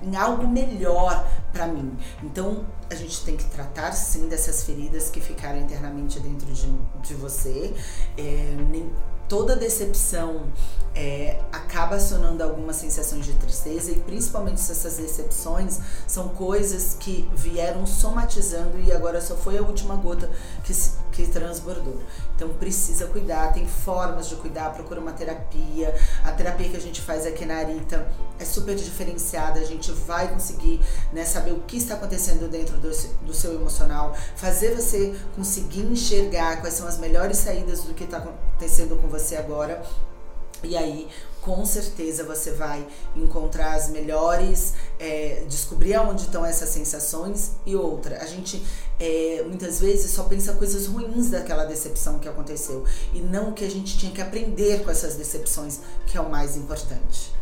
em 0.05 0.17
algo 0.17 0.47
melhor 0.47 1.29
para 1.53 1.67
mim. 1.67 1.99
Então 2.23 2.65
a 2.89 2.95
gente 2.95 3.25
tem 3.25 3.37
que 3.37 3.45
tratar 3.47 3.91
sim 3.91 4.29
dessas 4.29 4.63
feridas 4.63 5.11
que 5.11 5.21
ficaram 5.21 5.59
internamente 5.59 6.21
dentro 6.21 6.47
de, 6.47 6.73
de 7.03 7.15
você. 7.15 7.75
É, 8.17 8.55
nem, 8.71 8.89
toda 9.31 9.55
decepção 9.55 10.49
é, 10.93 11.41
acaba 11.53 11.95
acionando 11.95 12.43
algumas 12.43 12.75
sensações 12.77 13.25
de 13.25 13.33
tristeza 13.35 13.93
e 13.93 13.95
principalmente 14.01 14.61
se 14.61 14.73
essas 14.73 14.97
decepções 14.97 15.79
são 16.05 16.31
coisas 16.31 16.97
que 16.99 17.31
vieram 17.33 17.87
somatizando 17.87 18.81
e 18.81 18.91
agora 18.91 19.21
só 19.21 19.37
foi 19.37 19.57
a 19.57 19.63
última 19.63 19.95
gota 19.95 20.29
que, 20.65 20.73
que 21.21 21.31
transbordou. 21.31 21.99
Então 22.35 22.49
precisa 22.51 23.07
cuidar, 23.07 23.53
tem 23.53 23.67
formas 23.67 24.29
de 24.29 24.37
cuidar, 24.37 24.73
procura 24.73 25.01
uma 25.01 25.13
terapia. 25.13 25.95
A 26.25 26.33
terapia 26.33 26.69
que 26.69 26.77
a 26.77 26.81
gente 26.81 27.01
faz 27.01 27.27
aqui 27.27 27.45
na 27.45 27.57
Arita 27.57 28.11
é 28.39 28.45
super 28.45 28.75
diferenciada, 28.75 29.61
a 29.61 29.65
gente 29.65 29.93
vai 29.93 30.29
conseguir 30.29 30.81
né, 31.13 31.25
saber 31.25 31.53
o 31.53 31.61
que 31.61 31.77
está 31.77 31.95
acontecendo 31.95 32.49
dentro 32.51 32.77
do, 32.79 32.91
do 33.23 33.35
seu 33.35 33.55
emocional, 33.55 34.17
fazer 34.37 34.75
você 34.75 35.15
conseguir 35.37 35.83
enxergar 35.83 36.61
quais 36.61 36.75
são 36.75 36.87
as 36.87 36.99
melhores 36.99 37.39
saídas 37.39 37.83
do 37.83 37.95
que 37.95 38.05
está 38.05 38.19
acontecendo 38.19 39.01
com 39.01 39.09
você 39.09 39.37
agora 39.37 39.83
e 40.63 40.77
aí, 40.77 41.09
com 41.43 41.65
certeza, 41.65 42.25
você 42.25 42.53
vai 42.53 42.87
encontrar 43.17 43.75
as 43.75 43.89
melhores, 43.89 44.75
é, 44.99 45.45
descobrir 45.49 45.95
aonde 45.95 46.23
estão 46.23 46.45
essas 46.45 46.69
sensações 46.69 47.53
e 47.65 47.75
outra. 47.75 48.23
A 48.23 48.27
gente 48.27 48.63
é, 48.99 49.43
muitas 49.47 49.81
vezes 49.81 50.11
só 50.11 50.25
pensa 50.25 50.53
coisas 50.53 50.87
ruins 50.87 51.31
daquela 51.31 51.65
decepção 51.65 52.19
que 52.19 52.29
aconteceu 52.29 52.85
e 53.15 53.21
não 53.21 53.53
que 53.53 53.65
a 53.65 53.71
gente 53.71 53.99
tinha 53.99 54.13
que 54.13 54.21
aprender 54.21 54.85
com 54.85 54.91
essas 54.91 55.17
decepções, 55.17 55.81
que 56.07 56.19
é 56.19 56.21
o 56.21 56.29
mais 56.29 56.57
importante. 56.57 57.35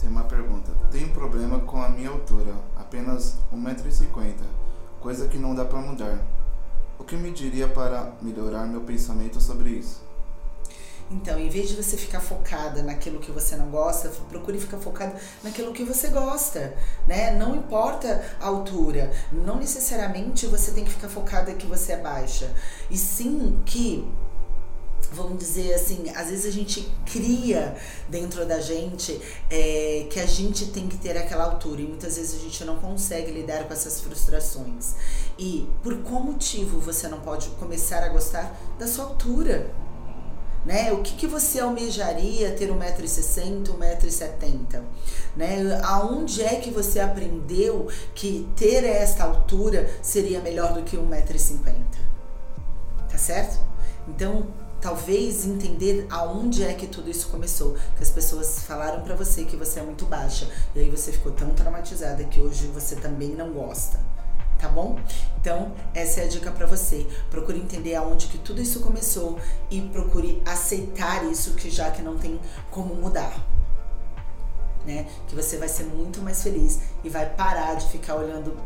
Tem 0.00 0.08
uma 0.08 0.24
pergunta. 0.24 0.72
Tenho 0.90 1.10
problema 1.10 1.60
com 1.60 1.82
a 1.82 1.88
minha 1.90 2.08
altura, 2.08 2.54
apenas 2.74 3.36
1,50m, 3.52 4.34
coisa 4.98 5.28
que 5.28 5.36
não 5.36 5.54
dá 5.54 5.64
para 5.64 5.78
mudar. 5.78 6.18
O 6.98 7.04
que 7.04 7.16
me 7.16 7.30
diria 7.30 7.68
para 7.68 8.14
melhorar 8.22 8.66
meu 8.66 8.80
pensamento 8.80 9.40
sobre 9.40 9.70
isso? 9.70 10.09
Então, 11.10 11.38
em 11.40 11.48
vez 11.48 11.68
de 11.68 11.74
você 11.74 11.96
ficar 11.96 12.20
focada 12.20 12.82
naquilo 12.82 13.18
que 13.18 13.32
você 13.32 13.56
não 13.56 13.68
gosta, 13.68 14.08
procure 14.28 14.60
ficar 14.60 14.78
focada 14.78 15.20
naquilo 15.42 15.72
que 15.72 15.82
você 15.82 16.08
gosta, 16.08 16.72
né? 17.06 17.32
Não 17.32 17.56
importa 17.56 18.22
a 18.40 18.46
altura, 18.46 19.12
não 19.32 19.56
necessariamente 19.56 20.46
você 20.46 20.70
tem 20.70 20.84
que 20.84 20.90
ficar 20.90 21.08
focada 21.08 21.52
que 21.54 21.66
você 21.66 21.92
é 21.92 21.96
baixa, 21.96 22.48
e 22.88 22.96
sim 22.96 23.60
que 23.66 24.08
vamos 25.12 25.38
dizer 25.38 25.74
assim, 25.74 26.08
às 26.14 26.28
vezes 26.28 26.46
a 26.46 26.50
gente 26.50 26.88
cria 27.04 27.76
dentro 28.08 28.46
da 28.46 28.60
gente 28.60 29.20
é, 29.50 30.06
que 30.08 30.20
a 30.20 30.26
gente 30.26 30.66
tem 30.66 30.86
que 30.86 30.96
ter 30.96 31.16
aquela 31.16 31.44
altura 31.44 31.80
e 31.80 31.84
muitas 31.84 32.16
vezes 32.16 32.38
a 32.38 32.42
gente 32.44 32.64
não 32.64 32.76
consegue 32.78 33.32
lidar 33.32 33.64
com 33.64 33.72
essas 33.72 34.00
frustrações. 34.00 34.94
E 35.36 35.68
por 35.82 35.96
qual 36.02 36.22
motivo 36.22 36.78
você 36.78 37.08
não 37.08 37.20
pode 37.20 37.48
começar 37.50 38.04
a 38.04 38.08
gostar 38.08 38.56
da 38.78 38.86
sua 38.86 39.06
altura? 39.06 39.72
Né? 40.64 40.92
O 40.92 41.02
que, 41.02 41.14
que 41.14 41.26
você 41.26 41.60
almejaria 41.60 42.50
ter 42.52 42.70
1,60m, 42.70 43.64
1,70m? 43.64 44.82
Né? 45.36 45.80
Aonde 45.82 46.42
é 46.42 46.56
que 46.56 46.70
você 46.70 47.00
aprendeu 47.00 47.88
que 48.14 48.48
ter 48.56 48.84
esta 48.84 49.24
altura 49.24 49.90
seria 50.02 50.40
melhor 50.40 50.72
do 50.72 50.82
que 50.82 50.96
1,50m? 50.96 51.74
Tá 53.10 53.18
certo? 53.18 53.58
Então, 54.08 54.46
talvez 54.80 55.46
entender 55.46 56.06
aonde 56.10 56.62
é 56.62 56.72
que 56.74 56.86
tudo 56.86 57.10
isso 57.10 57.28
começou, 57.28 57.76
que 57.96 58.02
as 58.02 58.10
pessoas 58.10 58.60
falaram 58.60 59.02
para 59.02 59.14
você 59.14 59.44
que 59.44 59.56
você 59.56 59.80
é 59.80 59.82
muito 59.82 60.06
baixa 60.06 60.48
e 60.74 60.80
aí 60.80 60.90
você 60.90 61.12
ficou 61.12 61.32
tão 61.32 61.50
traumatizada 61.50 62.24
que 62.24 62.40
hoje 62.40 62.66
você 62.68 62.96
também 62.96 63.30
não 63.30 63.52
gosta 63.52 64.09
tá 64.60 64.68
bom? 64.68 64.98
Então, 65.40 65.72
essa 65.94 66.20
é 66.20 66.24
a 66.24 66.28
dica 66.28 66.50
para 66.50 66.66
você. 66.66 67.06
Procure 67.30 67.58
entender 67.58 67.94
aonde 67.94 68.26
que 68.26 68.38
tudo 68.38 68.60
isso 68.60 68.80
começou 68.80 69.38
e 69.70 69.80
procure 69.80 70.42
aceitar 70.44 71.24
isso 71.24 71.54
que 71.54 71.70
já 71.70 71.90
que 71.90 72.02
não 72.02 72.18
tem 72.18 72.38
como 72.70 72.94
mudar. 72.94 73.49
Né? 74.86 75.06
Que 75.28 75.34
você 75.34 75.58
vai 75.58 75.68
ser 75.68 75.84
muito 75.84 76.22
mais 76.22 76.42
feliz 76.42 76.80
e 77.04 77.10
vai 77.10 77.28
parar 77.28 77.74
de 77.74 77.86
ficar 77.88 78.16
olhando, 78.16 78.56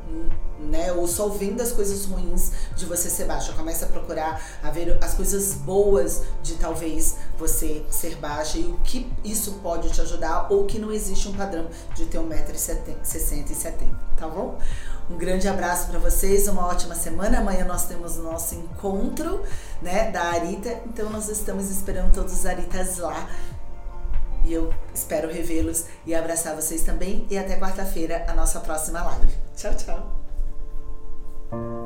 né? 0.61 0.93
Ou 0.93 1.09
só 1.09 1.29
vendo 1.29 1.61
as 1.61 1.73
coisas 1.73 2.05
ruins 2.05 2.53
de 2.77 2.87
você 2.87 3.11
ser 3.11 3.25
baixa. 3.25 3.53
Começa 3.53 3.87
a 3.87 3.89
procurar 3.89 4.41
a 4.63 4.71
ver 4.71 4.97
as 5.03 5.15
coisas 5.15 5.55
boas 5.55 6.23
de 6.41 6.55
talvez 6.55 7.17
você 7.37 7.85
ser 7.91 8.15
baixa 8.17 8.59
e 8.59 8.63
o 8.63 8.79
que 8.85 9.11
isso 9.25 9.59
pode 9.63 9.91
te 9.91 10.01
ajudar 10.01 10.47
ou 10.53 10.67
que 10.67 10.79
não 10.79 10.93
existe 10.93 11.27
um 11.27 11.33
padrão 11.33 11.67
de 11.97 12.07
ter 12.07 12.19
1,60m 12.19 13.51
e 13.51 13.55
70 13.55 14.05
tá 14.17 14.29
bom? 14.29 14.59
Um 15.11 15.19
grande 15.19 15.47
abraço 15.47 15.89
para 15.89 15.99
vocês, 15.99 16.49
uma 16.49 16.67
ótima 16.67 16.95
semana. 16.95 17.39
Amanhã 17.39 17.65
nós 17.65 17.85
temos 17.87 18.17
o 18.17 18.23
nosso 18.23 18.55
encontro, 18.55 19.43
né, 19.83 20.11
da 20.11 20.23
Arita. 20.23 20.81
Então 20.87 21.11
nós 21.11 21.29
estamos 21.29 21.71
esperando 21.71 22.13
todos 22.15 22.33
os 22.33 22.47
Aritas 22.47 22.99
lá. 22.99 23.29
E 24.45 24.53
eu 24.53 24.73
espero 24.95 25.33
revê-los 25.33 25.87
e 26.07 26.15
abraçar 26.15 26.55
vocês 26.55 26.83
também. 26.83 27.27
E 27.31 27.39
até 27.39 27.59
quarta-feira, 27.59 28.27
a 28.29 28.35
nossa 28.35 28.61
próxima 28.61 29.03
live. 29.03 29.33
Tchau, 29.57 29.75
tchau. 29.75 31.84